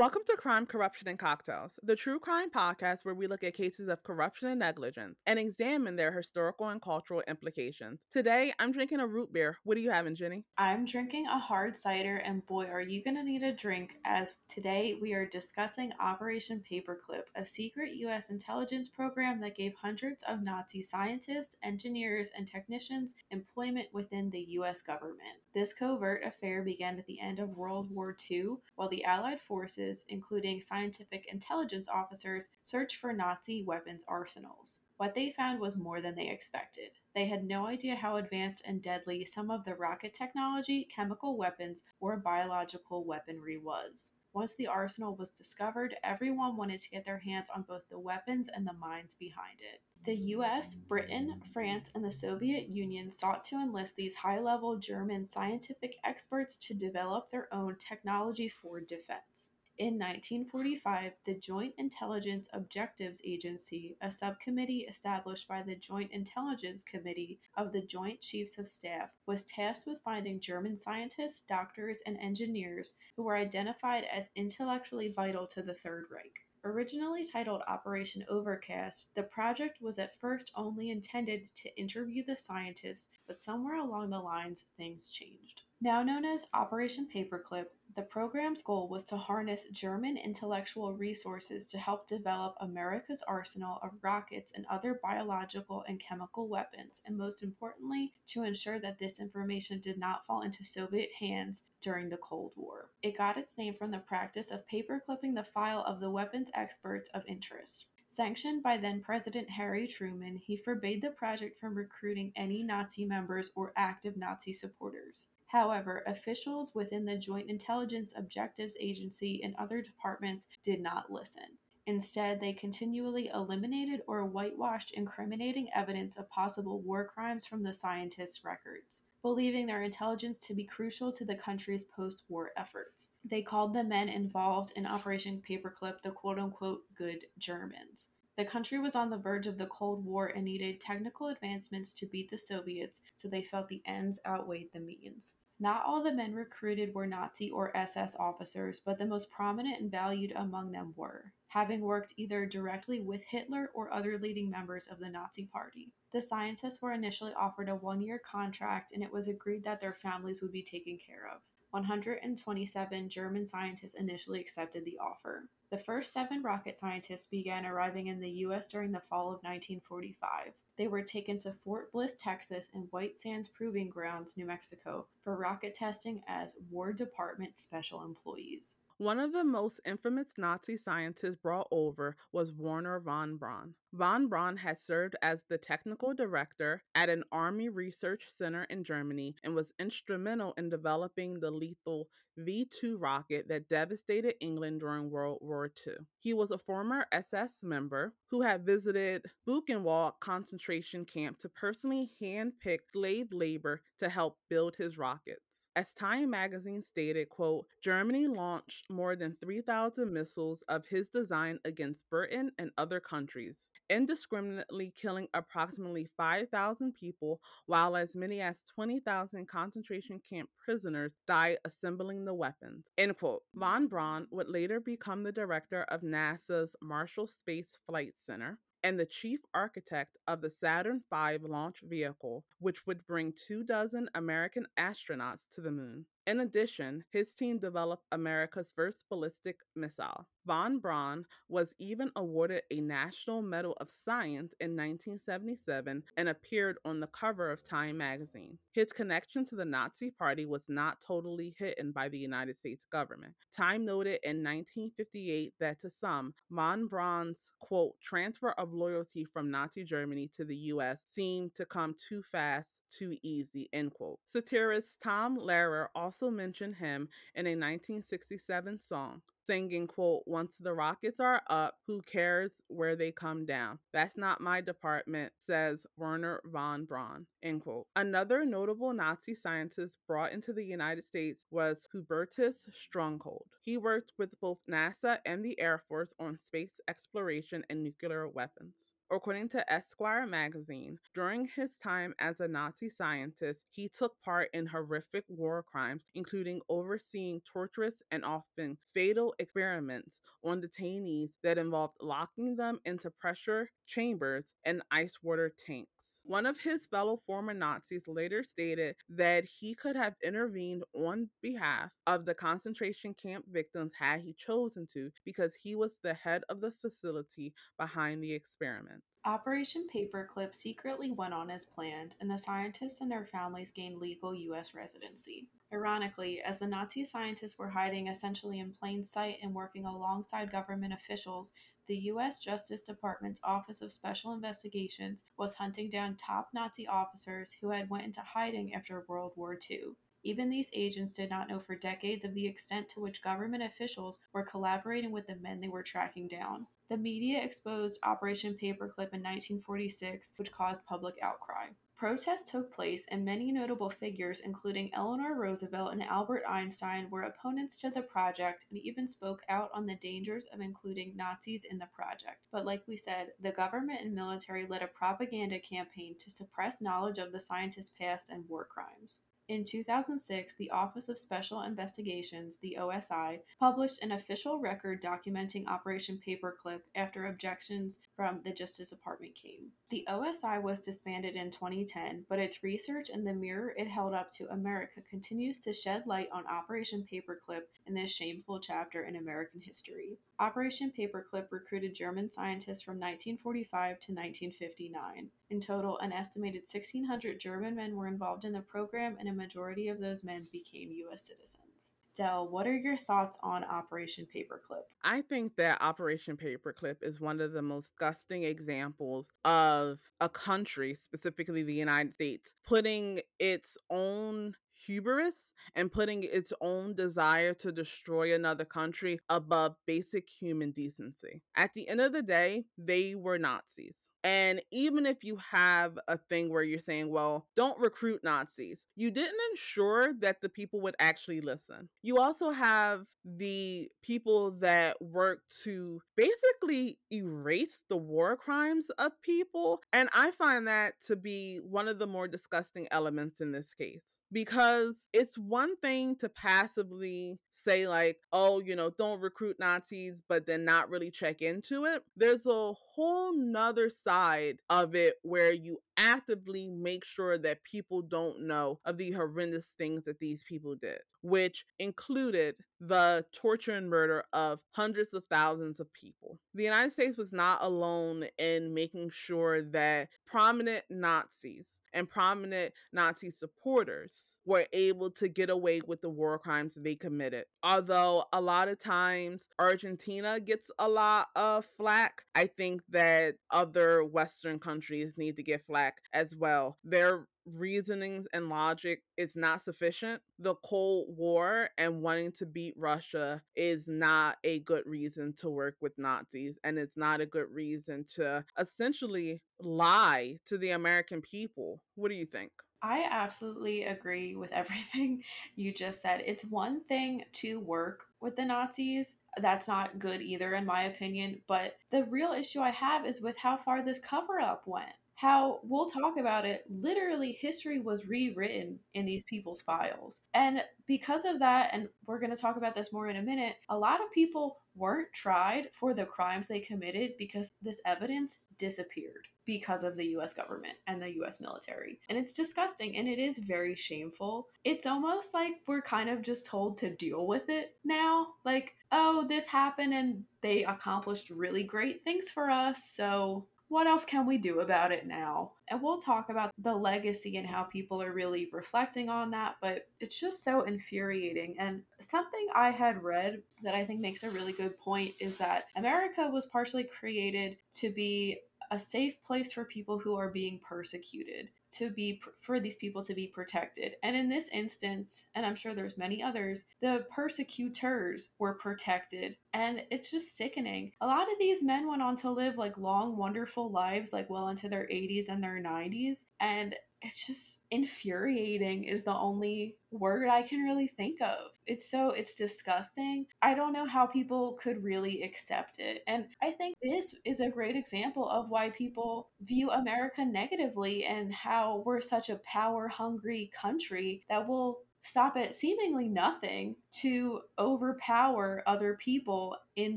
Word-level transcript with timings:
Welcome 0.00 0.22
to 0.28 0.36
Crime, 0.38 0.64
Corruption, 0.64 1.08
and 1.08 1.18
Cocktails, 1.18 1.72
the 1.82 1.94
true 1.94 2.18
crime 2.18 2.50
podcast 2.50 3.00
where 3.02 3.14
we 3.14 3.26
look 3.26 3.44
at 3.44 3.52
cases 3.52 3.90
of 3.90 4.02
corruption 4.02 4.48
and 4.48 4.58
negligence 4.58 5.18
and 5.26 5.38
examine 5.38 5.94
their 5.94 6.10
historical 6.10 6.68
and 6.68 6.80
cultural 6.80 7.22
implications. 7.28 8.00
Today, 8.10 8.50
I'm 8.58 8.72
drinking 8.72 9.00
a 9.00 9.06
root 9.06 9.30
beer. 9.30 9.58
What 9.64 9.76
are 9.76 9.80
you 9.80 9.90
having, 9.90 10.16
Jenny? 10.16 10.46
I'm 10.56 10.86
drinking 10.86 11.26
a 11.26 11.38
hard 11.38 11.76
cider, 11.76 12.16
and 12.16 12.46
boy, 12.46 12.64
are 12.64 12.80
you 12.80 13.04
going 13.04 13.16
to 13.16 13.22
need 13.22 13.42
a 13.42 13.52
drink 13.52 13.96
as 14.06 14.32
today 14.48 14.96
we 15.02 15.12
are 15.12 15.26
discussing 15.26 15.92
Operation 16.00 16.64
Paperclip, 16.72 17.24
a 17.36 17.44
secret 17.44 17.92
U.S. 17.96 18.30
intelligence 18.30 18.88
program 18.88 19.38
that 19.42 19.54
gave 19.54 19.74
hundreds 19.74 20.24
of 20.26 20.42
Nazi 20.42 20.80
scientists, 20.80 21.56
engineers, 21.62 22.30
and 22.34 22.46
technicians 22.46 23.14
employment 23.30 23.88
within 23.92 24.30
the 24.30 24.46
U.S. 24.52 24.80
government. 24.80 25.36
This 25.52 25.72
covert 25.72 26.22
affair 26.22 26.62
began 26.62 26.96
at 27.00 27.06
the 27.06 27.18
end 27.18 27.40
of 27.40 27.56
World 27.56 27.90
War 27.90 28.16
II 28.30 28.58
while 28.76 28.88
the 28.88 29.04
Allied 29.04 29.40
forces 29.40 30.04
including 30.08 30.60
scientific 30.60 31.26
intelligence 31.26 31.88
officers, 31.88 32.50
searched 32.62 32.96
for 32.96 33.12
Nazi 33.12 33.64
weapons 33.64 34.04
arsenals. 34.06 34.78
What 34.96 35.14
they 35.14 35.32
found 35.32 35.58
was 35.58 35.76
more 35.76 36.00
than 36.00 36.14
they 36.14 36.28
expected. 36.28 36.92
They 37.16 37.26
had 37.26 37.42
no 37.42 37.66
idea 37.66 37.96
how 37.96 38.16
advanced 38.16 38.62
and 38.64 38.80
deadly 38.80 39.24
some 39.24 39.50
of 39.50 39.64
the 39.64 39.74
rocket 39.74 40.14
technology, 40.14 40.84
chemical 40.84 41.36
weapons, 41.36 41.82
or 41.98 42.16
biological 42.16 43.02
weaponry 43.04 43.58
was. 43.58 44.12
Once 44.32 44.54
the 44.54 44.68
arsenal 44.68 45.16
was 45.16 45.30
discovered, 45.30 45.96
everyone 46.04 46.56
wanted 46.56 46.78
to 46.78 46.90
get 46.90 47.04
their 47.04 47.18
hands 47.18 47.48
on 47.52 47.62
both 47.62 47.88
the 47.88 47.98
weapons 47.98 48.48
and 48.54 48.64
the 48.64 48.72
minds 48.74 49.16
behind 49.16 49.60
it. 49.60 49.80
The 50.06 50.16
US, 50.16 50.74
Britain, 50.74 51.42
France, 51.52 51.90
and 51.94 52.02
the 52.02 52.10
Soviet 52.10 52.70
Union 52.70 53.10
sought 53.10 53.44
to 53.44 53.56
enlist 53.56 53.96
these 53.96 54.14
high 54.14 54.38
level 54.38 54.76
German 54.76 55.26
scientific 55.26 55.96
experts 56.02 56.56
to 56.56 56.72
develop 56.72 57.28
their 57.28 57.52
own 57.52 57.76
technology 57.76 58.48
for 58.48 58.80
defense. 58.80 59.50
In 59.76 59.98
1945, 59.98 61.12
the 61.24 61.34
Joint 61.34 61.74
Intelligence 61.76 62.48
Objectives 62.54 63.20
Agency, 63.24 63.98
a 64.00 64.10
subcommittee 64.10 64.86
established 64.88 65.46
by 65.46 65.62
the 65.62 65.76
Joint 65.76 66.12
Intelligence 66.12 66.82
Committee 66.82 67.38
of 67.58 67.70
the 67.72 67.82
Joint 67.82 68.22
Chiefs 68.22 68.56
of 68.56 68.68
Staff, 68.68 69.10
was 69.26 69.44
tasked 69.44 69.86
with 69.86 70.02
finding 70.02 70.40
German 70.40 70.78
scientists, 70.78 71.40
doctors, 71.40 72.02
and 72.06 72.16
engineers 72.18 72.96
who 73.16 73.22
were 73.22 73.36
identified 73.36 74.04
as 74.04 74.30
intellectually 74.34 75.08
vital 75.08 75.46
to 75.46 75.62
the 75.62 75.74
Third 75.74 76.06
Reich. 76.10 76.46
Originally 76.62 77.24
titled 77.24 77.62
Operation 77.66 78.22
Overcast, 78.28 79.08
the 79.14 79.22
project 79.22 79.80
was 79.80 79.98
at 79.98 80.20
first 80.20 80.50
only 80.54 80.90
intended 80.90 81.48
to 81.54 81.74
interview 81.80 82.22
the 82.22 82.36
scientists, 82.36 83.08
but 83.26 83.40
somewhere 83.40 83.76
along 83.76 84.10
the 84.10 84.18
lines, 84.18 84.66
things 84.76 85.08
changed. 85.08 85.62
Now 85.80 86.02
known 86.02 86.26
as 86.26 86.46
Operation 86.52 87.08
Paperclip, 87.14 87.64
the 87.96 88.02
program's 88.02 88.62
goal 88.62 88.88
was 88.88 89.02
to 89.04 89.16
harness 89.16 89.66
German 89.72 90.16
intellectual 90.16 90.94
resources 90.94 91.66
to 91.66 91.78
help 91.78 92.06
develop 92.06 92.54
America's 92.60 93.22
arsenal 93.26 93.80
of 93.82 93.90
rockets 94.02 94.52
and 94.54 94.64
other 94.70 95.00
biological 95.02 95.84
and 95.88 95.98
chemical 96.00 96.46
weapons, 96.46 97.00
and 97.04 97.16
most 97.16 97.42
importantly, 97.42 98.12
to 98.26 98.44
ensure 98.44 98.78
that 98.78 98.98
this 98.98 99.18
information 99.18 99.80
did 99.80 99.98
not 99.98 100.24
fall 100.24 100.42
into 100.42 100.64
Soviet 100.64 101.10
hands 101.18 101.64
during 101.80 102.08
the 102.08 102.18
Cold 102.18 102.52
War. 102.54 102.90
It 103.02 103.18
got 103.18 103.36
its 103.36 103.58
name 103.58 103.74
from 103.74 103.90
the 103.90 103.98
practice 103.98 104.50
of 104.50 104.66
paperclipping 104.68 105.34
the 105.34 105.46
file 105.52 105.82
of 105.86 105.98
the 105.98 106.10
weapons 106.10 106.50
experts 106.54 107.10
of 107.10 107.24
interest. 107.26 107.86
Sanctioned 108.08 108.62
by 108.62 108.76
then 108.76 109.02
President 109.02 109.48
Harry 109.50 109.86
Truman, 109.86 110.36
he 110.36 110.56
forbade 110.56 111.02
the 111.02 111.10
project 111.10 111.60
from 111.60 111.74
recruiting 111.74 112.32
any 112.36 112.62
Nazi 112.62 113.04
members 113.04 113.50
or 113.54 113.72
active 113.76 114.16
Nazi 114.16 114.52
supporters. 114.52 115.26
However, 115.50 116.04
officials 116.06 116.76
within 116.76 117.04
the 117.04 117.18
Joint 117.18 117.50
Intelligence 117.50 118.12
Objectives 118.16 118.76
Agency 118.78 119.42
and 119.42 119.56
other 119.56 119.82
departments 119.82 120.46
did 120.62 120.80
not 120.80 121.10
listen. 121.10 121.58
Instead, 121.86 122.38
they 122.38 122.52
continually 122.52 123.26
eliminated 123.34 124.00
or 124.06 124.24
whitewashed 124.24 124.92
incriminating 124.92 125.68
evidence 125.74 126.16
of 126.16 126.30
possible 126.30 126.80
war 126.82 127.04
crimes 127.04 127.46
from 127.46 127.64
the 127.64 127.74
scientists' 127.74 128.44
records, 128.44 129.02
believing 129.22 129.66
their 129.66 129.82
intelligence 129.82 130.38
to 130.38 130.54
be 130.54 130.62
crucial 130.62 131.10
to 131.10 131.24
the 131.24 131.34
country's 131.34 131.82
post 131.82 132.22
war 132.28 132.52
efforts. 132.56 133.10
They 133.24 133.42
called 133.42 133.74
the 133.74 133.82
men 133.82 134.08
involved 134.08 134.72
in 134.76 134.86
Operation 134.86 135.42
Paperclip 135.42 136.00
the 136.02 136.12
quote 136.12 136.38
unquote 136.38 136.82
good 136.96 137.26
Germans. 137.38 138.10
The 138.40 138.46
country 138.46 138.78
was 138.78 138.96
on 138.96 139.10
the 139.10 139.18
verge 139.18 139.46
of 139.46 139.58
the 139.58 139.66
Cold 139.66 140.02
War 140.02 140.28
and 140.28 140.46
needed 140.46 140.80
technical 140.80 141.28
advancements 141.28 141.92
to 141.92 142.06
beat 142.06 142.30
the 142.30 142.38
Soviets, 142.38 143.02
so 143.14 143.28
they 143.28 143.42
felt 143.42 143.68
the 143.68 143.82
ends 143.84 144.18
outweighed 144.24 144.70
the 144.72 144.80
means. 144.80 145.34
Not 145.58 145.84
all 145.84 146.02
the 146.02 146.10
men 146.10 146.34
recruited 146.34 146.94
were 146.94 147.06
Nazi 147.06 147.50
or 147.50 147.76
SS 147.76 148.14
officers, 148.14 148.80
but 148.80 148.96
the 148.96 149.04
most 149.04 149.30
prominent 149.30 149.82
and 149.82 149.90
valued 149.90 150.32
among 150.34 150.72
them 150.72 150.94
were, 150.96 151.34
having 151.48 151.82
worked 151.82 152.14
either 152.16 152.46
directly 152.46 153.02
with 153.02 153.24
Hitler 153.24 153.70
or 153.74 153.92
other 153.92 154.18
leading 154.18 154.48
members 154.48 154.86
of 154.86 155.00
the 155.00 155.10
Nazi 155.10 155.44
Party. 155.44 155.92
The 156.10 156.22
scientists 156.22 156.80
were 156.80 156.92
initially 156.92 157.34
offered 157.34 157.68
a 157.68 157.76
one 157.76 158.00
year 158.00 158.18
contract, 158.18 158.92
and 158.92 159.02
it 159.02 159.12
was 159.12 159.28
agreed 159.28 159.64
that 159.64 159.82
their 159.82 159.92
families 159.92 160.40
would 160.40 160.52
be 160.52 160.62
taken 160.62 160.96
care 160.96 161.28
of. 161.30 161.42
127 161.70 163.08
German 163.08 163.46
scientists 163.46 163.94
initially 163.94 164.40
accepted 164.40 164.84
the 164.84 164.98
offer. 164.98 165.48
The 165.70 165.78
first 165.78 166.12
seven 166.12 166.42
rocket 166.42 166.78
scientists 166.78 167.26
began 167.26 167.64
arriving 167.64 168.08
in 168.08 168.18
the 168.18 168.30
U.S. 168.44 168.66
during 168.66 168.90
the 168.90 169.02
fall 169.08 169.26
of 169.26 169.42
1945. 169.42 170.52
They 170.76 170.88
were 170.88 171.02
taken 171.02 171.38
to 171.38 171.52
Fort 171.52 171.92
Bliss, 171.92 172.16
Texas, 172.18 172.68
and 172.74 172.88
White 172.90 173.20
Sands 173.20 173.46
Proving 173.46 173.88
Grounds, 173.88 174.36
New 174.36 174.46
Mexico, 174.46 175.06
for 175.22 175.36
rocket 175.36 175.74
testing 175.74 176.22
as 176.26 176.56
War 176.70 176.92
Department 176.92 177.56
special 177.56 178.02
employees. 178.02 178.76
One 179.00 179.18
of 179.18 179.32
the 179.32 179.44
most 179.44 179.80
infamous 179.86 180.34
Nazi 180.36 180.76
scientists 180.76 181.36
brought 181.36 181.68
over 181.70 182.18
was 182.32 182.52
Wernher 182.52 183.00
von 183.00 183.38
Braun. 183.38 183.74
Von 183.94 184.28
Braun 184.28 184.58
had 184.58 184.78
served 184.78 185.16
as 185.22 185.42
the 185.48 185.56
technical 185.56 186.12
director 186.12 186.82
at 186.94 187.08
an 187.08 187.24
Army 187.32 187.70
research 187.70 188.26
center 188.28 188.64
in 188.64 188.84
Germany 188.84 189.36
and 189.42 189.54
was 189.54 189.72
instrumental 189.80 190.52
in 190.58 190.68
developing 190.68 191.40
the 191.40 191.50
lethal 191.50 192.10
V 192.36 192.68
2 192.78 192.98
rocket 192.98 193.48
that 193.48 193.70
devastated 193.70 194.34
England 194.38 194.80
during 194.80 195.10
World 195.10 195.38
War 195.40 195.72
II. 195.86 195.94
He 196.18 196.34
was 196.34 196.50
a 196.50 196.58
former 196.58 197.06
SS 197.10 197.60
member 197.62 198.12
who 198.26 198.42
had 198.42 198.66
visited 198.66 199.24
Buchenwald 199.48 200.20
concentration 200.20 201.06
camp 201.06 201.38
to 201.38 201.48
personally 201.48 202.10
handpick 202.20 202.80
slave 202.92 203.28
labor 203.32 203.80
to 204.00 204.10
help 204.10 204.36
build 204.50 204.76
his 204.76 204.98
rockets. 204.98 205.59
As 205.76 205.92
Time 205.92 206.30
magazine 206.30 206.82
stated, 206.82 207.28
quote, 207.28 207.64
Germany 207.80 208.26
launched 208.26 208.90
more 208.90 209.14
than 209.14 209.36
3,000 209.40 210.12
missiles 210.12 210.64
of 210.68 210.84
his 210.86 211.10
design 211.10 211.60
against 211.64 212.10
Britain 212.10 212.50
and 212.58 212.72
other 212.76 212.98
countries, 212.98 213.68
indiscriminately 213.88 214.92
killing 215.00 215.28
approximately 215.32 216.08
5,000 216.16 216.96
people, 216.96 217.40
while 217.66 217.94
as 217.96 218.16
many 218.16 218.40
as 218.40 218.64
20,000 218.74 219.46
concentration 219.48 220.20
camp 220.28 220.50
prisoners 220.58 221.14
died 221.28 221.58
assembling 221.64 222.24
the 222.24 222.34
weapons. 222.34 222.86
End 222.98 223.16
quote. 223.16 223.42
Von 223.54 223.86
Braun 223.86 224.26
would 224.32 224.48
later 224.48 224.80
become 224.80 225.22
the 225.22 225.30
director 225.30 225.84
of 225.84 226.00
NASA's 226.00 226.74
Marshall 226.82 227.28
Space 227.28 227.78
Flight 227.86 228.14
Center 228.26 228.58
and 228.82 228.98
the 228.98 229.06
chief 229.06 229.40
architect 229.54 230.16
of 230.26 230.40
the 230.40 230.50
Saturn 230.50 231.02
V 231.12 231.38
launch 231.42 231.80
vehicle, 231.82 232.44
which 232.58 232.86
would 232.86 233.06
bring 233.06 233.32
two 233.32 233.62
dozen 233.62 234.08
American 234.14 234.66
astronauts 234.78 235.48
to 235.54 235.60
the 235.60 235.70
moon. 235.70 236.06
In 236.30 236.38
addition, 236.38 237.02
his 237.10 237.32
team 237.32 237.58
developed 237.58 238.06
America's 238.12 238.72
first 238.76 239.04
ballistic 239.10 239.56
missile. 239.74 240.28
Von 240.46 240.78
Braun 240.78 241.24
was 241.48 241.68
even 241.78 242.10
awarded 242.16 242.62
a 242.70 242.80
National 242.80 243.42
Medal 243.42 243.76
of 243.80 243.88
Science 244.04 244.54
in 244.60 244.76
1977 244.76 246.02
and 246.16 246.28
appeared 246.28 246.76
on 246.84 247.00
the 247.00 247.08
cover 247.08 247.50
of 247.50 247.66
Time 247.66 247.98
magazine. 247.98 248.58
His 248.72 248.92
connection 248.92 249.44
to 249.46 249.56
the 249.56 249.64
Nazi 249.64 250.10
Party 250.10 250.46
was 250.46 250.64
not 250.68 250.98
totally 251.04 251.54
hidden 251.58 251.90
by 251.92 252.08
the 252.08 252.18
United 252.18 252.56
States 252.58 252.86
government. 252.90 253.34
Time 253.56 253.84
noted 253.84 254.20
in 254.22 254.42
1958 254.42 255.54
that 255.60 255.80
to 255.80 255.90
some, 255.90 256.32
von 256.50 256.86
Braun's 256.86 257.52
quote, 257.60 257.94
transfer 258.02 258.50
of 258.52 258.72
loyalty 258.72 259.24
from 259.24 259.50
Nazi 259.50 259.84
Germany 259.84 260.30
to 260.36 260.44
the 260.44 260.56
US 260.56 260.98
seemed 261.10 261.54
to 261.56 261.66
come 261.66 261.94
too 262.08 262.22
fast, 262.32 262.80
too 262.96 263.16
easy, 263.22 263.68
end 263.72 263.92
quote. 263.92 264.18
Satirist 264.34 264.96
Tom 265.02 265.38
Lehrer 265.38 265.86
also 265.94 266.19
mentioned 266.28 266.74
him 266.74 267.08
in 267.36 267.46
a 267.46 267.50
1967 267.50 268.80
song 268.80 269.22
singing 269.46 269.86
quote 269.86 270.22
once 270.26 270.58
the 270.58 270.72
rockets 270.72 271.18
are 271.20 271.40
up 271.48 271.76
who 271.86 272.02
cares 272.02 272.60
where 272.68 272.96
they 272.96 273.12
come 273.12 273.46
down? 273.46 273.78
That's 273.92 274.16
not 274.16 274.40
my 274.40 274.60
department 274.60 275.32
says 275.44 275.86
wernher 275.96 276.40
von 276.44 276.84
braun 276.84 277.26
end 277.42 277.62
quote. 277.62 277.86
Another 277.94 278.44
notable 278.44 278.92
nazi 278.92 279.34
scientist 279.34 279.98
brought 280.06 280.32
into 280.32 280.52
the 280.52 280.64
united 280.64 281.04
states 281.04 281.46
was 281.50 281.86
hubertus 281.94 282.68
strughold. 282.72 283.46
He 283.62 283.76
worked 283.76 284.12
with 284.18 284.38
both 284.40 284.58
nasa 284.68 285.18
and 285.24 285.44
the 285.44 285.58
air 285.60 285.82
force 285.88 286.12
on 286.18 286.38
space 286.38 286.80
exploration 286.88 287.64
and 287.70 287.82
nuclear 287.82 288.28
weapons 288.28 288.92
According 289.12 289.50
to 289.50 289.72
Esquire 289.72 290.26
magazine, 290.26 290.98
during 291.14 291.46
his 291.48 291.76
time 291.76 292.14
as 292.18 292.40
a 292.40 292.48
Nazi 292.48 292.88
scientist, 292.88 293.66
he 293.70 293.88
took 293.88 294.20
part 294.22 294.48
in 294.54 294.66
horrific 294.66 295.24
war 295.28 295.62
crimes, 295.62 296.08
including 296.14 296.60
overseeing 296.68 297.40
torturous 297.42 298.00
and 298.10 298.24
often 298.24 298.78
fatal 298.94 299.34
experiments 299.38 300.20
on 300.42 300.62
detainees 300.62 301.32
that 301.42 301.58
involved 301.58 301.96
locking 302.00 302.56
them 302.56 302.80
into 302.86 303.10
pressure 303.10 303.70
chambers 303.86 304.54
and 304.64 304.82
ice 304.90 305.22
water 305.22 305.52
tanks. 305.66 305.99
One 306.24 306.46
of 306.46 306.60
his 306.60 306.86
fellow 306.86 307.20
former 307.26 307.54
Nazis 307.54 308.06
later 308.06 308.44
stated 308.44 308.96
that 309.08 309.44
he 309.44 309.74
could 309.74 309.96
have 309.96 310.14
intervened 310.22 310.84
on 310.94 311.28
behalf 311.42 311.90
of 312.06 312.24
the 312.24 312.34
concentration 312.34 313.14
camp 313.14 313.46
victims 313.50 313.92
had 313.98 314.20
he 314.20 314.34
chosen 314.34 314.86
to 314.92 315.10
because 315.24 315.52
he 315.60 315.74
was 315.74 315.92
the 316.02 316.14
head 316.14 316.42
of 316.48 316.60
the 316.60 316.72
facility 316.82 317.52
behind 317.78 318.22
the 318.22 318.32
experiments. 318.32 319.06
Operation 319.24 319.86
Paperclip 319.94 320.54
secretly 320.54 321.10
went 321.10 321.34
on 321.34 321.50
as 321.50 321.66
planned, 321.66 322.14
and 322.20 322.30
the 322.30 322.38
scientists 322.38 323.02
and 323.02 323.10
their 323.10 323.26
families 323.26 323.70
gained 323.70 323.98
legal 323.98 324.34
U.S. 324.34 324.72
residency. 324.72 325.48
Ironically, 325.72 326.40
as 326.40 326.58
the 326.58 326.66
Nazi 326.66 327.04
scientists 327.04 327.58
were 327.58 327.68
hiding 327.68 328.08
essentially 328.08 328.60
in 328.60 328.72
plain 328.72 329.04
sight 329.04 329.36
and 329.42 329.54
working 329.54 329.84
alongside 329.84 330.50
government 330.50 330.94
officials, 330.94 331.52
the 331.90 331.96
U.S. 332.12 332.38
Justice 332.38 332.82
Department's 332.82 333.40
Office 333.42 333.82
of 333.82 333.90
Special 333.90 334.32
Investigations 334.32 335.24
was 335.36 335.54
hunting 335.54 335.90
down 335.90 336.14
top 336.14 336.50
Nazi 336.54 336.86
officers 336.86 337.50
who 337.60 337.70
had 337.70 337.90
went 337.90 338.04
into 338.04 338.20
hiding 338.20 338.72
after 338.74 339.04
World 339.08 339.32
War 339.34 339.58
II. 339.68 339.96
Even 340.22 340.48
these 340.48 340.70
agents 340.72 341.14
did 341.14 341.30
not 341.30 341.48
know 341.48 341.58
for 341.58 341.74
decades 341.74 342.24
of 342.24 342.32
the 342.32 342.46
extent 342.46 342.88
to 342.90 343.00
which 343.00 343.24
government 343.24 343.64
officials 343.64 344.20
were 344.32 344.44
collaborating 344.44 345.10
with 345.10 345.26
the 345.26 345.34
men 345.34 345.60
they 345.60 345.66
were 345.66 345.82
tracking 345.82 346.28
down. 346.28 346.64
The 346.88 346.96
media 346.96 347.42
exposed 347.42 347.98
Operation 348.04 348.52
Paperclip 348.54 349.10
in 349.12 349.24
1946, 349.24 350.32
which 350.36 350.52
caused 350.52 350.86
public 350.86 351.16
outcry. 351.20 351.70
Protests 352.00 352.50
took 352.50 352.72
place, 352.72 353.04
and 353.08 353.26
many 353.26 353.52
notable 353.52 353.90
figures, 353.90 354.40
including 354.40 354.88
Eleanor 354.94 355.34
Roosevelt 355.34 355.92
and 355.92 356.02
Albert 356.02 356.44
Einstein, 356.48 357.10
were 357.10 357.24
opponents 357.24 357.78
to 357.82 357.90
the 357.90 358.00
project 358.00 358.64
and 358.70 358.80
even 358.80 359.06
spoke 359.06 359.42
out 359.50 359.68
on 359.74 359.84
the 359.84 359.96
dangers 359.96 360.46
of 360.50 360.62
including 360.62 361.14
Nazis 361.14 361.64
in 361.64 361.78
the 361.78 361.90
project. 361.94 362.38
But, 362.50 362.64
like 362.64 362.80
we 362.88 362.96
said, 362.96 363.32
the 363.42 363.52
government 363.52 364.00
and 364.00 364.14
military 364.14 364.66
led 364.66 364.80
a 364.80 364.86
propaganda 364.86 365.58
campaign 365.58 366.16
to 366.20 366.30
suppress 366.30 366.80
knowledge 366.80 367.18
of 367.18 367.32
the 367.32 367.40
scientists' 367.40 367.92
past 368.00 368.30
and 368.30 368.48
war 368.48 368.64
crimes. 368.64 369.20
In 369.50 369.64
2006, 369.64 370.54
the 370.54 370.70
Office 370.70 371.08
of 371.08 371.18
Special 371.18 371.62
Investigations, 371.62 372.58
the 372.58 372.76
OSI, 372.78 373.40
published 373.58 374.00
an 374.00 374.12
official 374.12 374.60
record 374.60 375.02
documenting 375.02 375.66
Operation 375.66 376.20
Paperclip 376.24 376.82
after 376.94 377.26
objections 377.26 377.98
from 378.14 378.42
the 378.44 378.52
Justice 378.52 378.90
Department 378.90 379.34
came. 379.34 379.72
The 379.90 380.06
OSI 380.08 380.62
was 380.62 380.78
disbanded 380.78 381.34
in 381.34 381.50
2010, 381.50 382.26
but 382.28 382.38
its 382.38 382.62
research 382.62 383.10
and 383.12 383.26
the 383.26 383.32
mirror 383.32 383.74
it 383.76 383.88
held 383.88 384.14
up 384.14 384.30
to 384.34 384.52
America 384.52 385.00
continues 385.10 385.58
to 385.64 385.72
shed 385.72 386.06
light 386.06 386.28
on 386.30 386.46
Operation 386.46 387.04
Paperclip 387.12 387.62
in 387.88 387.94
this 387.94 388.14
shameful 388.14 388.60
chapter 388.60 389.02
in 389.02 389.16
American 389.16 389.60
history. 389.60 390.16
Operation 390.38 390.92
Paperclip 390.96 391.48
recruited 391.50 391.92
German 391.92 392.30
scientists 392.30 392.82
from 392.82 393.00
1945 393.00 393.98
to 393.98 394.12
1959. 394.12 395.30
In 395.50 395.60
total, 395.60 395.98
an 395.98 396.12
estimated 396.12 396.62
1,600 396.62 397.40
German 397.40 397.74
men 397.74 397.96
were 397.96 398.06
involved 398.06 398.44
in 398.44 398.52
the 398.52 398.60
program, 398.60 399.16
and 399.18 399.28
a 399.28 399.32
majority 399.32 399.88
of 399.88 399.98
those 399.98 400.22
men 400.22 400.46
became 400.52 400.92
U.S. 400.92 401.26
citizens. 401.26 401.92
Dell, 402.16 402.46
what 402.46 402.68
are 402.68 402.76
your 402.76 402.96
thoughts 402.96 403.36
on 403.42 403.64
Operation 403.64 404.28
Paperclip? 404.32 404.82
I 405.02 405.22
think 405.22 405.56
that 405.56 405.80
Operation 405.80 406.36
Paperclip 406.36 407.02
is 407.02 407.20
one 407.20 407.40
of 407.40 407.52
the 407.52 407.62
most 407.62 407.90
disgusting 407.90 408.44
examples 408.44 409.28
of 409.44 409.98
a 410.20 410.28
country, 410.28 410.96
specifically 411.00 411.64
the 411.64 411.74
United 411.74 412.14
States, 412.14 412.52
putting 412.64 413.20
its 413.40 413.76
own 413.90 414.54
hubris 414.86 415.52
and 415.74 415.90
putting 415.90 416.22
its 416.22 416.52
own 416.60 416.94
desire 416.94 417.54
to 417.54 417.72
destroy 417.72 418.34
another 418.34 418.64
country 418.64 419.18
above 419.28 419.74
basic 419.86 420.28
human 420.28 420.70
decency. 420.70 421.42
At 421.56 421.70
the 421.74 421.88
end 421.88 422.00
of 422.00 422.12
the 422.12 422.22
day, 422.22 422.66
they 422.78 423.14
were 423.14 423.38
Nazis. 423.38 424.09
And 424.22 424.60
even 424.70 425.06
if 425.06 425.24
you 425.24 425.38
have 425.50 425.98
a 426.08 426.18
thing 426.18 426.50
where 426.50 426.62
you're 426.62 426.78
saying, 426.78 427.10
well, 427.10 427.46
don't 427.56 427.78
recruit 427.78 428.22
Nazis, 428.22 428.84
you 428.96 429.10
didn't 429.10 429.38
ensure 429.52 430.12
that 430.20 430.40
the 430.40 430.48
people 430.48 430.80
would 430.82 430.96
actually 430.98 431.40
listen. 431.40 431.88
You 432.02 432.18
also 432.18 432.50
have 432.50 433.06
the 433.24 433.88
people 434.02 434.52
that 434.60 435.00
work 435.00 435.40
to 435.64 436.00
basically 436.16 436.98
erase 437.12 437.84
the 437.88 437.96
war 437.96 438.36
crimes 438.36 438.90
of 438.98 439.12
people. 439.22 439.80
And 439.92 440.08
I 440.14 440.30
find 440.32 440.68
that 440.68 440.94
to 441.06 441.16
be 441.16 441.58
one 441.58 441.88
of 441.88 441.98
the 441.98 442.06
more 442.06 442.28
disgusting 442.28 442.88
elements 442.90 443.40
in 443.40 443.52
this 443.52 443.74
case 443.74 444.18
because 444.32 445.06
it's 445.12 445.36
one 445.36 445.76
thing 445.76 446.16
to 446.16 446.28
passively 446.28 447.38
say 447.52 447.86
like 447.86 448.18
oh 448.32 448.60
you 448.60 448.76
know 448.76 448.90
don't 448.90 449.20
recruit 449.20 449.58
nazis 449.58 450.22
but 450.28 450.46
then 450.46 450.64
not 450.64 450.88
really 450.90 451.10
check 451.10 451.42
into 451.42 451.84
it. 451.84 452.02
There's 452.16 452.46
a 452.46 452.72
whole 452.72 453.36
nother 453.36 453.90
side 453.90 454.58
of 454.68 454.94
it 454.94 455.16
where 455.22 455.52
you 455.52 455.80
actively 456.00 456.70
make 456.70 457.04
sure 457.04 457.36
that 457.38 457.62
people 457.62 458.00
don't 458.00 458.46
know 458.46 458.80
of 458.86 458.96
the 458.96 459.10
horrendous 459.12 459.66
things 459.76 460.04
that 460.04 460.18
these 460.18 460.42
people 460.42 460.74
did, 460.74 460.98
which 461.22 461.66
included 461.78 462.56
the 462.80 463.24
torture 463.34 463.74
and 463.74 463.88
murder 463.90 464.24
of 464.32 464.60
hundreds 464.70 465.12
of 465.12 465.22
thousands 465.30 465.78
of 465.78 465.92
people. 465.92 466.38
The 466.54 466.64
United 466.64 466.92
States 466.92 467.18
was 467.18 467.32
not 467.32 467.62
alone 467.62 468.24
in 468.38 468.72
making 468.72 469.10
sure 469.12 469.60
that 469.62 470.08
prominent 470.26 470.84
Nazis 470.88 471.80
and 471.92 472.08
prominent 472.08 472.72
Nazi 472.92 473.30
supporters 473.30 474.34
were 474.46 474.66
able 474.72 475.10
to 475.10 475.28
get 475.28 475.50
away 475.50 475.80
with 475.86 476.00
the 476.00 476.08
war 476.08 476.38
crimes 476.38 476.74
they 476.74 476.94
committed. 476.94 477.44
Although 477.62 478.24
a 478.32 478.40
lot 478.40 478.68
of 478.68 478.78
times 478.78 479.46
Argentina 479.58 480.40
gets 480.40 480.70
a 480.78 480.88
lot 480.88 481.28
of 481.36 481.68
flack, 481.76 482.22
I 482.34 482.46
think 482.46 482.82
that 482.90 483.34
other 483.50 484.04
Western 484.04 484.58
countries 484.58 485.12
need 485.16 485.36
to 485.36 485.42
get 485.42 485.66
flack 485.66 485.89
as 486.12 486.34
well. 486.34 486.78
Their 486.84 487.26
reasonings 487.46 488.26
and 488.32 488.48
logic 488.48 489.02
is 489.16 489.36
not 489.36 489.62
sufficient. 489.64 490.22
The 490.38 490.54
Cold 490.64 491.16
War 491.16 491.70
and 491.78 492.02
wanting 492.02 492.32
to 492.32 492.46
beat 492.46 492.74
Russia 492.76 493.42
is 493.56 493.88
not 493.88 494.38
a 494.44 494.60
good 494.60 494.84
reason 494.86 495.34
to 495.38 495.50
work 495.50 495.76
with 495.80 495.98
Nazis, 495.98 496.58
and 496.64 496.78
it's 496.78 496.96
not 496.96 497.20
a 497.20 497.26
good 497.26 497.50
reason 497.52 498.04
to 498.16 498.44
essentially 498.58 499.42
lie 499.60 500.38
to 500.46 500.58
the 500.58 500.70
American 500.70 501.22
people. 501.22 501.82
What 501.94 502.10
do 502.10 502.16
you 502.16 502.26
think? 502.26 502.52
I 502.82 503.06
absolutely 503.10 503.84
agree 503.84 504.36
with 504.36 504.52
everything 504.52 505.22
you 505.56 505.72
just 505.72 506.00
said. 506.00 506.22
It's 506.26 506.44
one 506.44 506.82
thing 506.84 507.24
to 507.34 507.60
work 507.60 508.04
with 508.20 508.36
the 508.36 508.44
Nazis. 508.44 509.16
That's 509.40 509.68
not 509.68 509.98
good 509.98 510.22
either, 510.22 510.54
in 510.54 510.66
my 510.66 510.82
opinion. 510.82 511.40
But 511.46 511.76
the 511.90 512.04
real 512.04 512.32
issue 512.32 512.60
I 512.60 512.70
have 512.70 513.06
is 513.06 513.20
with 513.20 513.36
how 513.36 513.58
far 513.58 513.82
this 513.82 513.98
cover 513.98 514.40
up 514.40 514.62
went 514.66 514.92
how 515.20 515.60
we'll 515.64 515.86
talk 515.86 516.16
about 516.18 516.46
it 516.46 516.64
literally 516.70 517.36
history 517.40 517.78
was 517.78 518.06
rewritten 518.06 518.78
in 518.94 519.04
these 519.04 519.24
people's 519.24 519.60
files 519.60 520.22
and 520.32 520.62
because 520.86 521.26
of 521.26 521.38
that 521.38 521.68
and 521.72 521.88
we're 522.06 522.18
going 522.18 522.34
to 522.34 522.40
talk 522.40 522.56
about 522.56 522.74
this 522.74 522.92
more 522.92 523.08
in 523.08 523.16
a 523.16 523.22
minute 523.22 523.56
a 523.68 523.76
lot 523.76 524.00
of 524.00 524.10
people 524.12 524.58
weren't 524.76 525.12
tried 525.12 525.68
for 525.78 525.92
the 525.92 526.04
crimes 526.04 526.48
they 526.48 526.60
committed 526.60 527.12
because 527.18 527.50
this 527.60 527.80
evidence 527.84 528.38
disappeared 528.56 529.26
because 529.46 529.82
of 529.82 529.96
the 529.96 530.06
US 530.16 530.32
government 530.32 530.74
and 530.86 531.02
the 531.02 531.16
US 531.22 531.40
military. 531.40 531.98
And 532.08 532.16
it's 532.16 532.32
disgusting 532.32 532.96
and 532.96 533.08
it 533.08 533.18
is 533.18 533.38
very 533.38 533.74
shameful. 533.74 534.46
It's 534.64 534.86
almost 534.86 535.34
like 535.34 535.54
we're 535.66 535.82
kind 535.82 536.08
of 536.08 536.22
just 536.22 536.46
told 536.46 536.78
to 536.78 536.94
deal 536.94 537.26
with 537.26 537.48
it 537.48 537.72
now. 537.84 538.28
Like, 538.44 538.74
oh, 538.92 539.26
this 539.28 539.46
happened 539.46 539.92
and 539.92 540.22
they 540.42 540.64
accomplished 540.64 541.30
really 541.30 541.62
great 541.62 542.04
things 542.04 542.30
for 542.30 542.48
us, 542.50 542.84
so 542.84 543.46
what 543.70 543.86
else 543.86 544.04
can 544.04 544.26
we 544.26 544.36
do 544.36 544.60
about 544.60 544.90
it 544.90 545.06
now? 545.06 545.52
And 545.68 545.80
we'll 545.80 546.00
talk 546.00 546.28
about 546.28 546.50
the 546.58 546.74
legacy 546.74 547.36
and 547.36 547.46
how 547.46 547.62
people 547.62 548.02
are 548.02 548.12
really 548.12 548.48
reflecting 548.52 549.08
on 549.08 549.30
that, 549.30 549.56
but 549.62 549.86
it's 550.00 550.18
just 550.18 550.42
so 550.42 550.62
infuriating. 550.62 551.54
And 551.56 551.82
something 552.00 552.48
I 552.52 552.70
had 552.70 553.00
read 553.00 553.40
that 553.62 553.76
I 553.76 553.84
think 553.84 554.00
makes 554.00 554.24
a 554.24 554.30
really 554.30 554.52
good 554.52 554.76
point 554.80 555.14
is 555.20 555.36
that 555.36 555.66
America 555.76 556.28
was 556.32 556.46
partially 556.46 556.82
created 556.82 557.58
to 557.74 557.90
be 557.90 558.40
a 558.70 558.78
safe 558.78 559.14
place 559.26 559.52
for 559.52 559.64
people 559.64 559.98
who 559.98 560.14
are 560.14 560.30
being 560.30 560.60
persecuted. 560.66 561.50
to 561.72 561.90
be 561.90 562.20
for 562.40 562.58
these 562.58 562.76
people 562.76 563.02
to 563.02 563.14
be 563.14 563.26
protected. 563.28 563.94
And 564.02 564.16
in 564.16 564.28
this 564.28 564.48
instance, 564.52 565.24
and 565.34 565.46
I'm 565.46 565.54
sure 565.54 565.74
there's 565.74 565.96
many 565.96 566.22
others, 566.22 566.64
the 566.80 567.04
persecutors 567.14 568.30
were 568.38 568.54
protected. 568.54 569.36
And 569.52 569.82
it's 569.90 570.10
just 570.10 570.36
sickening. 570.36 570.92
A 571.00 571.06
lot 571.06 571.30
of 571.30 571.38
these 571.38 571.62
men 571.62 571.88
went 571.88 572.02
on 572.02 572.16
to 572.16 572.30
live 572.30 572.56
like 572.56 572.76
long, 572.76 573.16
wonderful 573.16 573.70
lives, 573.70 574.12
like 574.12 574.28
well 574.28 574.48
into 574.48 574.68
their 574.68 574.88
80s 574.90 575.28
and 575.28 575.42
their 575.42 575.62
90s. 575.62 576.24
And 576.40 576.74
it's 577.02 577.26
just 577.26 577.58
infuriating 577.70 578.84
is 578.84 579.02
the 579.02 579.14
only 579.14 579.76
word 579.90 580.28
I 580.28 580.42
can 580.42 580.60
really 580.60 580.88
think 580.96 581.20
of. 581.22 581.50
It's 581.66 581.90
so 581.90 582.10
it's 582.10 582.34
disgusting. 582.34 583.26
I 583.42 583.54
don't 583.54 583.72
know 583.72 583.86
how 583.86 584.06
people 584.06 584.58
could 584.60 584.82
really 584.82 585.22
accept 585.22 585.78
it. 585.78 586.02
And 586.06 586.26
I 586.42 586.50
think 586.52 586.76
this 586.82 587.14
is 587.24 587.40
a 587.40 587.50
great 587.50 587.76
example 587.76 588.28
of 588.28 588.50
why 588.50 588.70
people 588.70 589.30
view 589.42 589.70
America 589.70 590.24
negatively 590.24 591.04
and 591.04 591.32
how 591.32 591.82
we're 591.86 592.00
such 592.00 592.28
a 592.28 592.40
power 592.44 592.88
hungry 592.88 593.50
country 593.58 594.22
that 594.28 594.46
will 594.46 594.80
stop 595.02 595.36
at 595.36 595.54
seemingly 595.54 596.08
nothing 596.08 596.76
to 596.92 597.40
overpower 597.58 598.62
other 598.66 598.96
people 599.00 599.56
in 599.76 599.96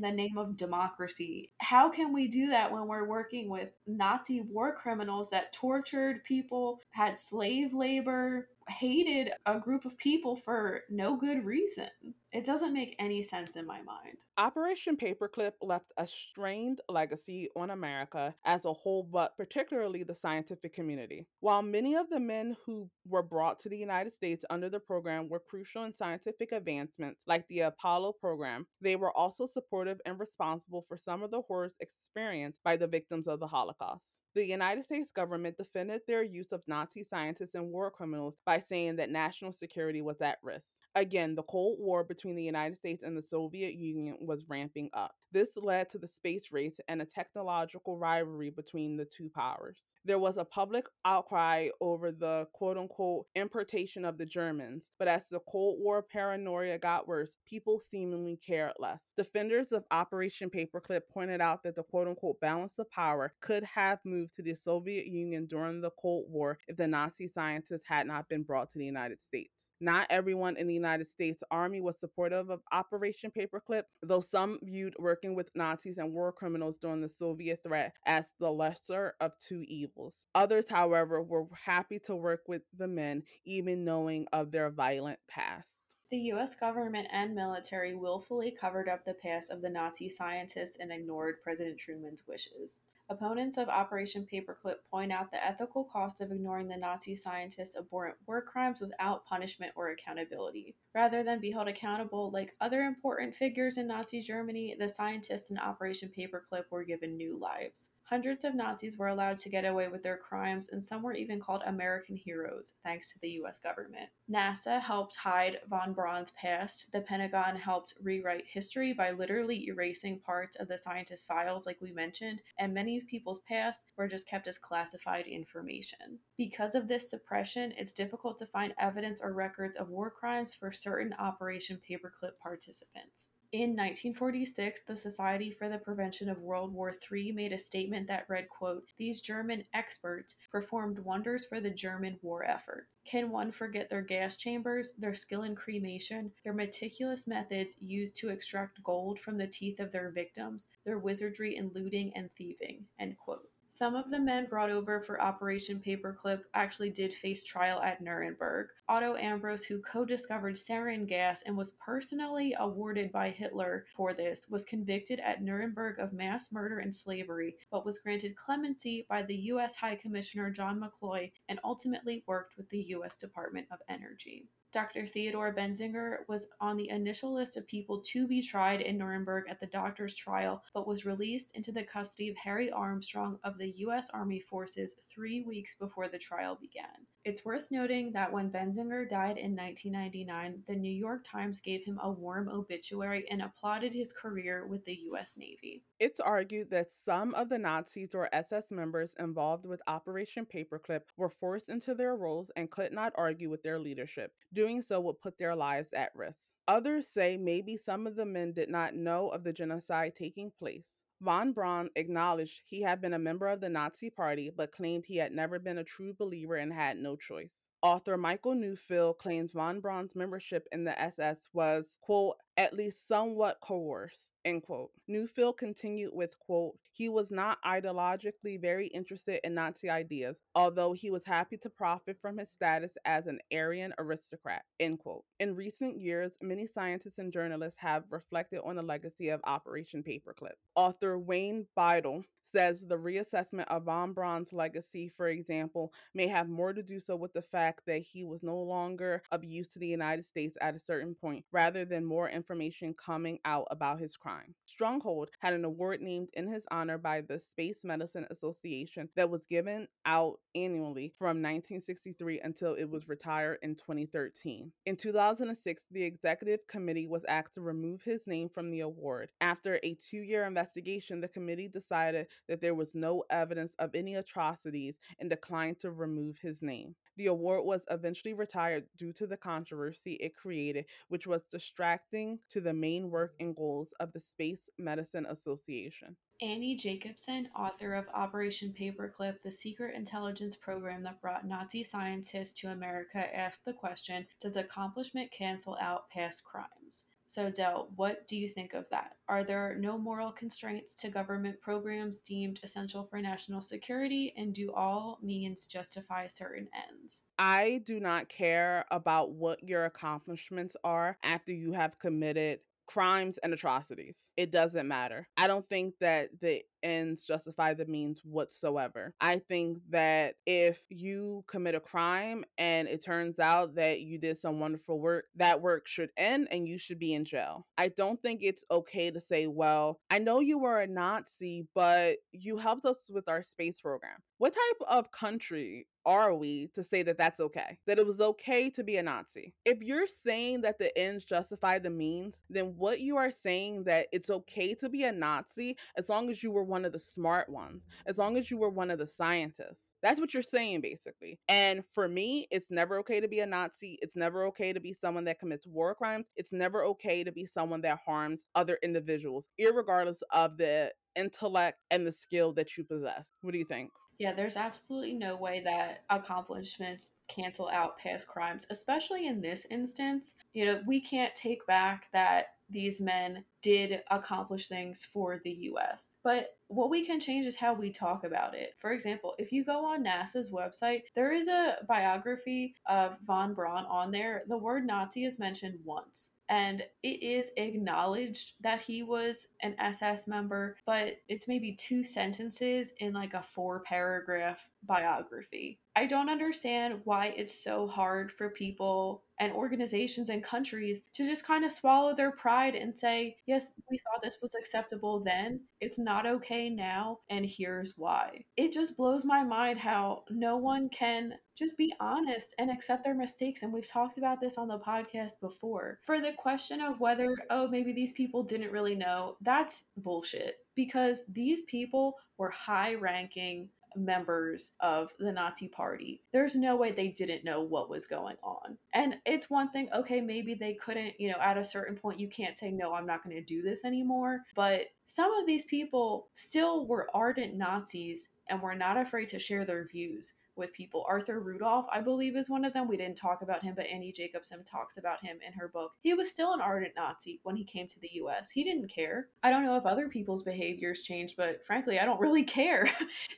the 0.00 0.10
name 0.10 0.38
of 0.38 0.56
democracy. 0.56 1.52
How 1.58 1.88
can 1.88 2.12
we 2.12 2.28
do 2.28 2.48
that 2.48 2.72
when 2.72 2.86
we're 2.86 3.08
working 3.08 3.48
with 3.48 3.70
Nazi 3.86 4.40
war 4.40 4.74
criminals 4.74 5.30
that 5.30 5.52
tortured 5.52 6.24
people, 6.24 6.80
had 6.90 7.18
slave 7.18 7.74
labor, 7.74 8.48
hated 8.68 9.32
a 9.46 9.58
group 9.58 9.84
of 9.84 9.98
people 9.98 10.36
for 10.36 10.82
no 10.88 11.16
good 11.16 11.44
reason. 11.44 11.88
It 12.34 12.44
doesn't 12.44 12.72
make 12.72 12.96
any 12.98 13.22
sense 13.22 13.54
in 13.54 13.64
my 13.64 13.80
mind. 13.82 14.24
Operation 14.38 14.96
Paperclip 14.96 15.52
left 15.62 15.92
a 15.96 16.04
strained 16.04 16.80
legacy 16.88 17.48
on 17.54 17.70
America 17.70 18.34
as 18.44 18.64
a 18.64 18.72
whole, 18.72 19.04
but 19.04 19.36
particularly 19.36 20.02
the 20.02 20.16
scientific 20.16 20.74
community. 20.74 21.28
While 21.38 21.62
many 21.62 21.94
of 21.94 22.10
the 22.10 22.18
men 22.18 22.56
who 22.66 22.90
were 23.06 23.22
brought 23.22 23.60
to 23.60 23.68
the 23.68 23.78
United 23.78 24.14
States 24.14 24.44
under 24.50 24.68
the 24.68 24.80
program 24.80 25.28
were 25.28 25.38
crucial 25.48 25.84
in 25.84 25.94
scientific 25.94 26.50
advancements 26.50 27.20
like 27.24 27.46
the 27.46 27.60
Apollo 27.60 28.14
program, 28.20 28.66
they 28.80 28.96
were 28.96 29.16
also 29.16 29.46
supportive 29.46 30.00
and 30.04 30.18
responsible 30.18 30.84
for 30.88 30.98
some 30.98 31.22
of 31.22 31.30
the 31.30 31.42
horrors 31.42 31.76
experienced 31.78 32.58
by 32.64 32.76
the 32.76 32.88
victims 32.88 33.28
of 33.28 33.38
the 33.38 33.46
Holocaust. 33.46 34.23
The 34.34 34.44
United 34.44 34.84
States 34.84 35.12
government 35.14 35.56
defended 35.56 36.00
their 36.08 36.24
use 36.24 36.50
of 36.50 36.66
Nazi 36.66 37.04
scientists 37.04 37.54
and 37.54 37.70
war 37.70 37.88
criminals 37.88 38.34
by 38.44 38.58
saying 38.58 38.96
that 38.96 39.08
national 39.08 39.52
security 39.52 40.02
was 40.02 40.20
at 40.20 40.38
risk. 40.42 40.66
Again, 40.96 41.36
the 41.36 41.44
Cold 41.44 41.78
War 41.78 42.02
between 42.02 42.34
the 42.34 42.42
United 42.42 42.78
States 42.78 43.04
and 43.04 43.16
the 43.16 43.22
Soviet 43.22 43.74
Union 43.74 44.16
was 44.20 44.48
ramping 44.48 44.90
up. 44.92 45.14
This 45.32 45.56
led 45.56 45.88
to 45.90 45.98
the 45.98 46.06
space 46.06 46.52
race 46.52 46.78
and 46.86 47.02
a 47.02 47.04
technological 47.04 47.96
rivalry 47.98 48.50
between 48.50 48.96
the 48.96 49.04
two 49.04 49.28
powers. 49.34 49.82
There 50.04 50.18
was 50.18 50.36
a 50.36 50.44
public 50.44 50.84
outcry 51.04 51.68
over 51.80 52.12
the 52.12 52.46
quote 52.52 52.76
unquote 52.76 53.26
importation 53.34 54.04
of 54.04 54.18
the 54.18 54.26
Germans, 54.26 54.90
but 54.98 55.08
as 55.08 55.22
the 55.28 55.40
Cold 55.50 55.78
War 55.80 56.02
paranoia 56.02 56.78
got 56.78 57.08
worse, 57.08 57.32
people 57.48 57.80
seemingly 57.80 58.38
cared 58.46 58.74
less. 58.78 59.00
Defenders 59.16 59.72
of 59.72 59.84
Operation 59.90 60.50
Paperclip 60.50 61.02
pointed 61.12 61.40
out 61.40 61.62
that 61.64 61.74
the 61.74 61.82
quote 61.82 62.06
unquote 62.06 62.40
balance 62.40 62.74
of 62.78 62.90
power 62.90 63.32
could 63.40 63.64
have 63.64 63.98
moved 64.04 64.23
to 64.32 64.42
the 64.42 64.54
Soviet 64.54 65.06
Union 65.06 65.46
during 65.46 65.80
the 65.80 65.90
Cold 66.00 66.26
War 66.28 66.58
if 66.68 66.76
the 66.76 66.86
Nazi 66.86 67.28
scientists 67.28 67.84
had 67.86 68.06
not 68.06 68.28
been 68.28 68.42
brought 68.42 68.70
to 68.72 68.78
the 68.78 68.84
United 68.84 69.20
States. 69.20 69.70
Not 69.80 70.06
everyone 70.10 70.56
in 70.56 70.66
the 70.66 70.74
United 70.74 71.08
States 71.08 71.42
Army 71.50 71.80
was 71.80 71.98
supportive 71.98 72.50
of 72.50 72.60
Operation 72.72 73.30
Paperclip, 73.30 73.84
though 74.02 74.20
some 74.20 74.58
viewed 74.62 74.94
working 74.98 75.34
with 75.34 75.50
Nazis 75.54 75.98
and 75.98 76.12
war 76.12 76.32
criminals 76.32 76.78
during 76.78 77.00
the 77.00 77.08
Soviet 77.08 77.60
threat 77.62 77.92
as 78.06 78.26
the 78.40 78.50
lesser 78.50 79.14
of 79.20 79.32
two 79.38 79.64
evils. 79.66 80.22
Others, 80.34 80.66
however, 80.70 81.20
were 81.22 81.46
happy 81.64 81.98
to 82.06 82.16
work 82.16 82.42
with 82.46 82.62
the 82.78 82.88
men, 82.88 83.22
even 83.44 83.84
knowing 83.84 84.26
of 84.32 84.50
their 84.50 84.70
violent 84.70 85.18
past. 85.28 85.84
The 86.10 86.30
US 86.32 86.54
government 86.54 87.08
and 87.10 87.34
military 87.34 87.94
willfully 87.94 88.52
covered 88.52 88.88
up 88.88 89.04
the 89.04 89.14
past 89.14 89.50
of 89.50 89.62
the 89.62 89.68
Nazi 89.70 90.08
scientists 90.08 90.76
and 90.78 90.92
ignored 90.92 91.42
President 91.42 91.78
Truman's 91.78 92.22
wishes. 92.28 92.80
Opponents 93.10 93.58
of 93.58 93.68
Operation 93.68 94.26
Paperclip 94.32 94.76
point 94.90 95.12
out 95.12 95.30
the 95.30 95.44
ethical 95.44 95.84
cost 95.84 96.22
of 96.22 96.32
ignoring 96.32 96.68
the 96.68 96.76
Nazi 96.78 97.14
scientists' 97.14 97.76
abhorrent 97.76 98.16
war 98.26 98.40
crimes 98.40 98.80
without 98.80 99.26
punishment 99.26 99.72
or 99.76 99.90
accountability. 99.90 100.74
Rather 100.94 101.22
than 101.22 101.38
be 101.38 101.50
held 101.50 101.68
accountable 101.68 102.30
like 102.30 102.56
other 102.62 102.82
important 102.84 103.34
figures 103.34 103.76
in 103.76 103.86
Nazi 103.86 104.22
Germany, 104.22 104.74
the 104.78 104.88
scientists 104.88 105.50
in 105.50 105.58
Operation 105.58 106.10
Paperclip 106.16 106.64
were 106.70 106.82
given 106.82 107.14
new 107.18 107.38
lives. 107.38 107.90
Hundreds 108.06 108.44
of 108.44 108.54
Nazis 108.54 108.98
were 108.98 109.08
allowed 109.08 109.38
to 109.38 109.48
get 109.48 109.64
away 109.64 109.88
with 109.88 110.02
their 110.02 110.18
crimes, 110.18 110.68
and 110.68 110.84
some 110.84 111.02
were 111.02 111.14
even 111.14 111.40
called 111.40 111.62
American 111.64 112.14
heroes, 112.14 112.74
thanks 112.82 113.10
to 113.10 113.18
the 113.20 113.30
US 113.42 113.58
government. 113.58 114.10
NASA 114.30 114.78
helped 114.78 115.16
hide 115.16 115.60
von 115.70 115.94
Braun's 115.94 116.30
past. 116.32 116.86
The 116.92 117.00
Pentagon 117.00 117.56
helped 117.56 117.94
rewrite 118.02 118.44
history 118.46 118.92
by 118.92 119.12
literally 119.12 119.68
erasing 119.68 120.20
parts 120.20 120.54
of 120.56 120.68
the 120.68 120.76
scientist's 120.76 121.24
files, 121.24 121.64
like 121.64 121.80
we 121.80 121.92
mentioned, 121.92 122.40
and 122.58 122.74
many 122.74 123.00
people's 123.00 123.40
past 123.40 123.84
were 123.96 124.06
just 124.06 124.28
kept 124.28 124.48
as 124.48 124.58
classified 124.58 125.26
information. 125.26 126.18
Because 126.36 126.74
of 126.74 126.88
this 126.88 127.08
suppression, 127.08 127.72
it's 127.78 127.94
difficult 127.94 128.36
to 128.38 128.46
find 128.46 128.74
evidence 128.78 129.20
or 129.22 129.32
records 129.32 129.78
of 129.78 129.88
war 129.88 130.10
crimes 130.10 130.52
for 130.52 130.72
certain 130.72 131.14
Operation 131.18 131.80
Paperclip 131.88 132.38
participants. 132.38 133.28
In 133.54 133.76
1946, 133.76 134.80
the 134.84 134.96
Society 134.96 135.52
for 135.52 135.68
the 135.68 135.78
Prevention 135.78 136.28
of 136.28 136.40
World 136.40 136.74
War 136.74 136.96
III 137.12 137.30
made 137.30 137.52
a 137.52 137.58
statement 137.60 138.08
that 138.08 138.28
read, 138.28 138.48
quote, 138.48 138.82
These 138.98 139.20
German 139.20 139.62
experts 139.72 140.34
performed 140.50 140.98
wonders 140.98 141.44
for 141.44 141.60
the 141.60 141.70
German 141.70 142.18
war 142.20 142.42
effort. 142.44 142.88
Can 143.04 143.30
one 143.30 143.52
forget 143.52 143.88
their 143.88 144.02
gas 144.02 144.36
chambers, 144.36 144.92
their 144.98 145.14
skill 145.14 145.44
in 145.44 145.54
cremation, 145.54 146.32
their 146.42 146.52
meticulous 146.52 147.28
methods 147.28 147.76
used 147.80 148.16
to 148.16 148.30
extract 148.30 148.82
gold 148.82 149.20
from 149.20 149.38
the 149.38 149.46
teeth 149.46 149.78
of 149.78 149.92
their 149.92 150.10
victims, 150.10 150.66
their 150.84 150.98
wizardry 150.98 151.56
in 151.56 151.70
looting 151.76 152.12
and 152.16 152.30
thieving, 152.36 152.86
end 152.98 153.16
quote. 153.18 153.48
Some 153.74 153.96
of 153.96 154.08
the 154.08 154.20
men 154.20 154.46
brought 154.46 154.70
over 154.70 155.00
for 155.00 155.20
Operation 155.20 155.82
Paperclip 155.84 156.44
actually 156.54 156.90
did 156.90 157.12
face 157.12 157.42
trial 157.42 157.80
at 157.80 158.00
Nuremberg. 158.00 158.68
Otto 158.88 159.16
Ambros, 159.16 159.64
who 159.64 159.82
co 159.82 160.04
discovered 160.04 160.54
sarin 160.54 161.08
gas 161.08 161.42
and 161.42 161.56
was 161.56 161.72
personally 161.72 162.54
awarded 162.56 163.10
by 163.10 163.30
Hitler 163.30 163.86
for 163.96 164.12
this, 164.12 164.46
was 164.48 164.64
convicted 164.64 165.18
at 165.18 165.42
Nuremberg 165.42 165.98
of 165.98 166.12
mass 166.12 166.52
murder 166.52 166.78
and 166.78 166.94
slavery, 166.94 167.56
but 167.72 167.84
was 167.84 167.98
granted 167.98 168.36
clemency 168.36 169.06
by 169.08 169.22
the 169.22 169.38
U.S. 169.50 169.74
High 169.74 169.96
Commissioner 169.96 170.52
John 170.52 170.78
McCloy 170.80 171.32
and 171.48 171.58
ultimately 171.64 172.22
worked 172.28 172.56
with 172.56 172.70
the 172.70 172.82
U.S. 172.90 173.16
Department 173.16 173.66
of 173.72 173.80
Energy. 173.88 174.46
Dr. 174.74 175.06
Theodore 175.06 175.54
Benzinger 175.54 176.26
was 176.26 176.48
on 176.60 176.76
the 176.76 176.88
initial 176.90 177.32
list 177.32 177.56
of 177.56 177.64
people 177.64 178.00
to 178.06 178.26
be 178.26 178.42
tried 178.42 178.80
in 178.80 178.98
Nuremberg 178.98 179.44
at 179.48 179.60
the 179.60 179.66
doctor's 179.66 180.14
trial, 180.14 180.64
but 180.74 180.88
was 180.88 181.06
released 181.06 181.54
into 181.54 181.70
the 181.70 181.84
custody 181.84 182.28
of 182.28 182.36
Harry 182.36 182.72
Armstrong 182.72 183.38
of 183.44 183.56
the 183.56 183.70
U.S. 183.76 184.08
Army 184.12 184.40
Forces 184.40 184.96
three 185.08 185.42
weeks 185.42 185.76
before 185.76 186.08
the 186.08 186.18
trial 186.18 186.58
began. 186.60 187.06
It's 187.24 187.42
worth 187.42 187.70
noting 187.70 188.12
that 188.12 188.30
when 188.30 188.50
Benzinger 188.50 189.08
died 189.08 189.38
in 189.38 189.56
1999, 189.56 190.62
the 190.68 190.74
New 190.74 190.92
York 190.92 191.24
Times 191.24 191.58
gave 191.58 191.82
him 191.82 191.98
a 192.02 192.10
warm 192.10 192.50
obituary 192.50 193.26
and 193.30 193.40
applauded 193.40 193.94
his 193.94 194.12
career 194.12 194.66
with 194.66 194.84
the 194.84 194.98
U.S. 195.04 195.34
Navy. 195.38 195.82
It's 195.98 196.20
argued 196.20 196.70
that 196.70 196.90
some 196.90 197.34
of 197.34 197.48
the 197.48 197.56
Nazis 197.56 198.14
or 198.14 198.28
SS 198.34 198.70
members 198.70 199.14
involved 199.18 199.64
with 199.64 199.80
Operation 199.86 200.44
Paperclip 200.44 201.00
were 201.16 201.30
forced 201.30 201.70
into 201.70 201.94
their 201.94 202.14
roles 202.14 202.50
and 202.56 202.70
could 202.70 202.92
not 202.92 203.14
argue 203.16 203.48
with 203.48 203.62
their 203.62 203.78
leadership. 203.78 204.32
Doing 204.52 204.82
so 204.82 205.00
would 205.00 205.22
put 205.22 205.38
their 205.38 205.56
lives 205.56 205.94
at 205.94 206.14
risk. 206.14 206.52
Others 206.68 207.08
say 207.08 207.38
maybe 207.38 207.78
some 207.78 208.06
of 208.06 208.16
the 208.16 208.26
men 208.26 208.52
did 208.52 208.68
not 208.68 208.94
know 208.94 209.30
of 209.30 209.44
the 209.44 209.52
genocide 209.54 210.12
taking 210.14 210.50
place. 210.50 211.03
Von 211.24 211.54
Braun 211.54 211.88
acknowledged 211.96 212.60
he 212.66 212.82
had 212.82 213.00
been 213.00 213.14
a 213.14 213.18
member 213.18 213.48
of 213.48 213.62
the 213.62 213.70
Nazi 213.70 214.10
Party, 214.10 214.52
but 214.54 214.72
claimed 214.72 215.06
he 215.06 215.16
had 215.16 215.32
never 215.32 215.58
been 215.58 215.78
a 215.78 215.84
true 215.84 216.12
believer 216.12 216.56
and 216.56 216.70
had 216.70 216.98
no 216.98 217.16
choice. 217.16 217.64
Author 217.80 218.18
Michael 218.18 218.54
Neufeld 218.54 219.16
claims 219.18 219.52
von 219.52 219.80
Braun's 219.80 220.14
membership 220.14 220.66
in 220.70 220.84
the 220.84 221.00
SS 221.00 221.48
was, 221.54 221.96
quote, 222.02 222.36
at 222.56 222.74
least 222.74 223.08
somewhat 223.08 223.58
coerced, 223.60 224.32
end 224.44 224.62
quote. 224.62 224.90
Neufeld 225.08 225.58
continued 225.58 226.12
with, 226.14 226.38
quote, 226.38 226.78
he 226.92 227.08
was 227.08 227.30
not 227.30 227.62
ideologically 227.64 228.60
very 228.60 228.86
interested 228.88 229.40
in 229.44 229.54
Nazi 229.54 229.90
ideas, 229.90 230.36
although 230.54 230.92
he 230.92 231.10
was 231.10 231.24
happy 231.24 231.56
to 231.58 231.68
profit 231.70 232.16
from 232.20 232.38
his 232.38 232.50
status 232.50 232.92
as 233.04 233.26
an 233.26 233.40
Aryan 233.52 233.92
aristocrat, 233.98 234.62
end 234.78 235.00
quote. 235.00 235.24
In 235.40 235.56
recent 235.56 236.00
years, 236.00 236.32
many 236.40 236.66
scientists 236.66 237.18
and 237.18 237.32
journalists 237.32 237.78
have 237.80 238.04
reflected 238.10 238.60
on 238.64 238.76
the 238.76 238.82
legacy 238.82 239.30
of 239.30 239.40
Operation 239.44 240.02
Paperclip. 240.02 240.54
Author 240.76 241.18
Wayne 241.18 241.66
Biddle 241.76 242.24
says 242.44 242.86
the 242.86 242.98
reassessment 242.98 243.64
of 243.68 243.84
von 243.84 244.12
Braun's 244.12 244.52
legacy, 244.52 245.10
for 245.16 245.28
example, 245.28 245.92
may 246.14 246.28
have 246.28 246.48
more 246.48 246.72
to 246.72 246.82
do 246.82 247.00
so 247.00 247.16
with 247.16 247.32
the 247.32 247.42
fact 247.42 247.80
that 247.86 248.02
he 248.02 248.22
was 248.22 248.42
no 248.42 248.56
longer 248.56 249.22
of 249.32 249.42
use 249.42 249.66
to 249.68 249.78
the 249.78 249.88
United 249.88 250.24
States 250.24 250.56
at 250.60 250.76
a 250.76 250.78
certain 250.78 251.14
point, 251.14 251.44
rather 251.50 251.84
than 251.84 252.04
more 252.04 252.28
information 252.44 252.94
coming 252.94 253.38
out 253.46 253.66
about 253.70 253.98
his 253.98 254.18
crimes. 254.18 254.56
Strughold 254.66 255.30
had 255.38 255.54
an 255.54 255.64
award 255.64 256.02
named 256.02 256.28
in 256.34 256.46
his 256.46 256.62
honor 256.70 256.98
by 256.98 257.22
the 257.22 257.40
Space 257.40 257.78
Medicine 257.84 258.26
Association 258.30 259.08
that 259.16 259.30
was 259.30 259.46
given 259.48 259.88
out 260.04 260.40
annually 260.54 261.14
from 261.18 261.40
1963 261.40 262.40
until 262.40 262.74
it 262.74 262.90
was 262.90 263.08
retired 263.08 263.58
in 263.62 263.74
2013. 263.74 264.72
In 264.84 264.96
2006, 264.96 265.82
the 265.90 266.02
executive 266.02 266.60
committee 266.68 267.06
was 267.06 267.24
asked 267.26 267.54
to 267.54 267.62
remove 267.62 268.02
his 268.02 268.26
name 268.26 268.50
from 268.50 268.70
the 268.70 268.80
award. 268.80 269.30
After 269.40 269.80
a 269.82 269.94
two 269.94 270.20
year 270.20 270.44
investigation, 270.44 271.22
the 271.22 271.28
committee 271.28 271.68
decided 271.68 272.26
that 272.48 272.60
there 272.60 272.74
was 272.74 272.94
no 272.94 273.24
evidence 273.30 273.72
of 273.78 273.94
any 273.94 274.16
atrocities 274.16 274.96
and 275.18 275.30
declined 275.30 275.80
to 275.80 275.90
remove 275.90 276.36
his 276.42 276.60
name. 276.60 276.94
The 277.16 277.26
award 277.26 277.64
was 277.64 277.82
eventually 277.90 278.34
retired 278.34 278.86
due 278.96 279.12
to 279.14 279.26
the 279.26 279.36
controversy 279.36 280.14
it 280.14 280.34
created, 280.34 280.86
which 281.08 281.26
was 281.26 281.42
distracting 281.50 282.40
to 282.50 282.60
the 282.60 282.72
main 282.72 283.10
work 283.10 283.34
mm-hmm. 283.34 283.46
and 283.46 283.56
goals 283.56 283.92
of 284.00 284.12
the 284.12 284.20
Space 284.20 284.68
Medicine 284.78 285.26
Association. 285.26 286.16
Annie 286.40 286.74
Jacobsen, 286.74 287.48
author 287.56 287.94
of 287.94 288.08
Operation 288.12 288.74
Paperclip, 288.76 289.40
the 289.40 289.52
secret 289.52 289.94
intelligence 289.94 290.56
program 290.56 291.02
that 291.04 291.20
brought 291.20 291.46
Nazi 291.46 291.84
scientists 291.84 292.52
to 292.60 292.72
America, 292.72 293.34
asked 293.34 293.64
the 293.64 293.72
question 293.72 294.26
Does 294.40 294.56
accomplishment 294.56 295.30
cancel 295.30 295.76
out 295.80 296.10
past 296.10 296.42
crimes? 296.42 297.04
So, 297.34 297.50
Del, 297.50 297.88
what 297.96 298.28
do 298.28 298.36
you 298.36 298.48
think 298.48 298.74
of 298.74 298.84
that? 298.92 299.16
Are 299.28 299.42
there 299.42 299.76
no 299.80 299.98
moral 299.98 300.30
constraints 300.30 300.94
to 300.94 301.08
government 301.08 301.60
programs 301.60 302.22
deemed 302.22 302.60
essential 302.62 303.08
for 303.10 303.20
national 303.20 303.60
security, 303.60 304.32
and 304.36 304.54
do 304.54 304.72
all 304.72 305.18
means 305.20 305.66
justify 305.66 306.28
certain 306.28 306.68
ends? 306.88 307.22
I 307.36 307.82
do 307.86 307.98
not 307.98 308.28
care 308.28 308.84
about 308.92 309.32
what 309.32 309.68
your 309.68 309.86
accomplishments 309.86 310.76
are 310.84 311.18
after 311.24 311.50
you 311.50 311.72
have 311.72 311.98
committed 311.98 312.60
crimes 312.86 313.36
and 313.38 313.52
atrocities. 313.52 314.30
It 314.36 314.52
doesn't 314.52 314.86
matter. 314.86 315.26
I 315.36 315.48
don't 315.48 315.66
think 315.66 315.94
that 315.98 316.28
the 316.40 316.62
ends 316.84 317.24
justify 317.24 317.74
the 317.74 317.86
means 317.86 318.20
whatsoever. 318.24 319.14
I 319.20 319.38
think 319.38 319.78
that 319.90 320.36
if 320.46 320.80
you 320.90 321.44
commit 321.48 321.74
a 321.74 321.80
crime 321.80 322.44
and 322.58 322.86
it 322.86 323.04
turns 323.04 323.38
out 323.38 323.74
that 323.76 324.00
you 324.02 324.18
did 324.18 324.38
some 324.38 324.60
wonderful 324.60 325.00
work, 325.00 325.24
that 325.36 325.60
work 325.60 325.88
should 325.88 326.10
end 326.16 326.48
and 326.52 326.68
you 326.68 326.78
should 326.78 326.98
be 326.98 327.14
in 327.14 327.24
jail. 327.24 327.66
I 327.78 327.88
don't 327.88 328.20
think 328.20 328.40
it's 328.42 328.64
okay 328.70 329.10
to 329.10 329.20
say, 329.20 329.46
well, 329.46 329.98
I 330.10 330.18
know 330.18 330.40
you 330.40 330.58
were 330.58 330.80
a 330.80 330.86
Nazi, 330.86 331.66
but 331.74 332.18
you 332.32 332.58
helped 332.58 332.84
us 332.84 332.98
with 333.10 333.28
our 333.28 333.42
space 333.42 333.80
program. 333.80 334.18
What 334.38 334.52
type 334.52 334.88
of 334.88 335.10
country 335.10 335.86
are 336.06 336.34
we 336.34 336.68
to 336.74 336.84
say 336.84 337.02
that 337.02 337.16
that's 337.16 337.40
okay? 337.40 337.78
That 337.86 337.98
it 337.98 338.06
was 338.06 338.20
okay 338.20 338.68
to 338.70 338.82
be 338.82 338.96
a 338.96 339.02
Nazi? 339.02 339.54
If 339.64 339.80
you're 339.80 340.06
saying 340.06 340.62
that 340.62 340.78
the 340.78 340.96
ends 340.98 341.24
justify 341.24 341.78
the 341.78 341.90
means, 341.90 342.34
then 342.50 342.74
what 342.76 343.00
you 343.00 343.16
are 343.16 343.30
saying 343.30 343.84
that 343.84 344.08
it's 344.12 344.30
okay 344.30 344.74
to 344.74 344.88
be 344.88 345.04
a 345.04 345.12
Nazi 345.12 345.76
as 345.96 346.08
long 346.08 346.30
as 346.30 346.42
you 346.42 346.50
were 346.50 346.64
one 346.74 346.84
of 346.84 346.90
the 346.90 346.98
smart 346.98 347.48
ones, 347.48 347.84
as 348.04 348.18
long 348.18 348.36
as 348.36 348.50
you 348.50 348.58
were 348.58 348.68
one 348.68 348.90
of 348.90 348.98
the 348.98 349.06
scientists. 349.06 349.92
That's 350.02 350.18
what 350.18 350.34
you're 350.34 350.42
saying, 350.42 350.80
basically. 350.80 351.38
And 351.46 351.84
for 351.94 352.08
me, 352.08 352.48
it's 352.50 352.68
never 352.68 352.98
okay 352.98 353.20
to 353.20 353.28
be 353.28 353.38
a 353.38 353.46
Nazi. 353.46 353.96
It's 354.02 354.16
never 354.16 354.44
okay 354.46 354.72
to 354.72 354.80
be 354.80 354.92
someone 354.92 355.24
that 355.26 355.38
commits 355.38 355.68
war 355.68 355.94
crimes. 355.94 356.26
It's 356.36 356.52
never 356.52 356.82
okay 356.86 357.22
to 357.22 357.30
be 357.30 357.46
someone 357.46 357.80
that 357.82 358.00
harms 358.04 358.40
other 358.56 358.76
individuals, 358.82 359.46
regardless 359.56 360.20
of 360.32 360.56
the 360.56 360.92
intellect 361.14 361.78
and 361.92 362.04
the 362.04 362.10
skill 362.10 362.52
that 362.54 362.76
you 362.76 362.82
possess. 362.82 363.34
What 363.42 363.52
do 363.52 363.58
you 363.58 363.64
think? 363.64 363.92
Yeah, 364.18 364.32
there's 364.32 364.56
absolutely 364.56 365.14
no 365.14 365.36
way 365.36 365.62
that 365.64 366.02
accomplishments 366.10 367.06
cancel 367.28 367.68
out 367.68 367.98
past 367.98 368.26
crimes, 368.26 368.66
especially 368.70 369.28
in 369.28 369.40
this 369.40 369.64
instance. 369.70 370.34
You 370.54 370.64
know, 370.66 370.82
we 370.88 371.00
can't 371.00 371.34
take 371.36 371.64
back 371.68 372.08
that 372.12 372.46
these 372.68 373.00
men 373.00 373.44
did 373.64 374.02
accomplish 374.10 374.68
things 374.68 375.08
for 375.10 375.40
the 375.42 375.50
US. 375.72 376.10
But 376.22 376.50
what 376.68 376.90
we 376.90 377.04
can 377.04 377.18
change 377.18 377.46
is 377.46 377.56
how 377.56 377.72
we 377.72 377.90
talk 377.90 378.24
about 378.24 378.54
it. 378.54 378.74
For 378.78 378.92
example, 378.92 379.34
if 379.38 379.52
you 379.52 379.64
go 379.64 379.86
on 379.86 380.04
NASA's 380.04 380.50
website, 380.50 381.02
there 381.16 381.32
is 381.32 381.48
a 381.48 381.78
biography 381.88 382.74
of 382.86 383.16
von 383.26 383.54
Braun 383.54 383.86
on 383.86 384.10
there. 384.10 384.42
The 384.48 384.58
word 384.58 384.86
Nazi 384.86 385.24
is 385.24 385.38
mentioned 385.38 385.78
once 385.82 386.30
and 386.48 386.82
it 387.02 387.22
is 387.22 387.50
acknowledged 387.56 388.52
that 388.60 388.80
he 388.82 389.02
was 389.02 389.46
an 389.62 389.74
SS 389.78 390.26
member, 390.26 390.76
but 390.84 391.16
it's 391.28 391.48
maybe 391.48 391.72
two 391.72 392.04
sentences 392.04 392.92
in 392.98 393.14
like 393.14 393.34
a 393.34 393.42
four 393.42 393.80
paragraph 393.80 394.66
biography. 394.82 395.80
I 395.96 396.06
don't 396.06 396.28
understand 396.28 397.00
why 397.04 397.34
it's 397.36 397.62
so 397.62 397.86
hard 397.86 398.30
for 398.30 398.50
people 398.50 399.22
and 399.40 399.52
organizations 399.52 400.28
and 400.28 400.44
countries 400.44 401.02
to 401.14 401.26
just 401.26 401.46
kind 401.46 401.64
of 401.64 401.72
swallow 401.72 402.14
their 402.14 402.32
pride 402.32 402.74
and 402.74 402.96
say, 402.96 403.36
yes, 403.54 403.68
we 403.88 403.98
thought 403.98 404.22
this 404.22 404.38
was 404.42 404.54
acceptable 404.54 405.20
then. 405.20 405.60
It's 405.80 405.98
not 405.98 406.26
okay 406.26 406.68
now. 406.68 407.20
And 407.30 407.46
here's 407.46 407.94
why. 407.96 408.44
It 408.56 408.72
just 408.72 408.96
blows 408.96 409.24
my 409.24 409.44
mind 409.44 409.78
how 409.78 410.24
no 410.28 410.56
one 410.56 410.88
can 410.88 411.34
just 411.56 411.76
be 411.76 411.94
honest 412.00 412.52
and 412.58 412.70
accept 412.70 413.04
their 413.04 413.14
mistakes. 413.14 413.62
And 413.62 413.72
we've 413.72 413.88
talked 413.88 414.18
about 414.18 414.40
this 414.40 414.58
on 414.58 414.68
the 414.68 414.78
podcast 414.78 415.40
before. 415.40 416.00
For 416.04 416.20
the 416.20 416.32
question 416.32 416.80
of 416.80 416.98
whether, 416.98 417.36
oh, 417.50 417.68
maybe 417.68 417.92
these 417.92 418.12
people 418.12 418.42
didn't 418.42 418.72
really 418.72 418.96
know, 418.96 419.36
that's 419.40 419.84
bullshit 419.96 420.56
because 420.74 421.22
these 421.28 421.62
people 421.62 422.14
were 422.38 422.50
high 422.50 422.94
ranking 422.94 423.68
members 423.96 424.72
of 424.80 425.10
the 425.18 425.32
Nazi 425.32 425.68
party. 425.68 426.20
There's 426.32 426.56
no 426.56 426.76
way 426.76 426.92
they 426.92 427.08
didn't 427.08 427.44
know 427.44 427.60
what 427.60 427.90
was 427.90 428.06
going 428.06 428.36
on. 428.42 428.76
And 428.92 429.16
it's 429.24 429.50
one 429.50 429.70
thing, 429.70 429.88
okay, 429.94 430.20
maybe 430.20 430.54
they 430.54 430.74
couldn't, 430.74 431.18
you 431.18 431.30
know, 431.30 431.38
at 431.40 431.58
a 431.58 431.64
certain 431.64 431.96
point, 431.96 432.20
you 432.20 432.28
can't 432.28 432.58
say, 432.58 432.70
no, 432.70 432.92
I'm 432.94 433.06
not 433.06 433.22
going 433.24 433.36
to 433.36 433.42
do 433.42 433.62
this 433.62 433.84
anymore. 433.84 434.40
But 434.54 434.86
some 435.06 435.32
of 435.34 435.46
these 435.46 435.64
people 435.64 436.28
still 436.34 436.86
were 436.86 437.08
ardent 437.14 437.54
Nazis 437.54 438.28
and 438.48 438.60
were 438.60 438.74
not 438.74 438.96
afraid 438.96 439.28
to 439.30 439.38
share 439.38 439.64
their 439.64 439.86
views 439.86 440.34
with 440.56 440.72
people. 440.72 441.04
Arthur 441.08 441.40
Rudolph, 441.40 441.86
I 441.92 442.00
believe, 442.00 442.36
is 442.36 442.50
one 442.50 442.64
of 442.64 442.72
them. 442.72 442.88
We 442.88 442.96
didn't 442.96 443.16
talk 443.16 443.42
about 443.42 443.62
him, 443.62 443.74
but 443.74 443.86
Annie 443.86 444.12
Jacobsen 444.12 444.64
talks 444.64 444.96
about 444.96 445.22
him 445.24 445.38
in 445.46 445.52
her 445.54 445.68
book. 445.68 445.92
He 446.02 446.14
was 446.14 446.30
still 446.30 446.52
an 446.52 446.60
ardent 446.60 446.94
Nazi 446.96 447.40
when 447.42 447.56
he 447.56 447.64
came 447.64 447.88
to 447.88 448.00
the 448.00 448.10
US. 448.14 448.50
He 448.50 448.64
didn't 448.64 448.88
care. 448.88 449.28
I 449.42 449.50
don't 449.50 449.64
know 449.64 449.76
if 449.76 449.86
other 449.86 450.08
people's 450.08 450.42
behaviors 450.42 451.02
changed, 451.02 451.36
but 451.36 451.64
frankly, 451.64 451.98
I 451.98 452.04
don't 452.04 452.20
really 452.20 452.42
care 452.44 452.88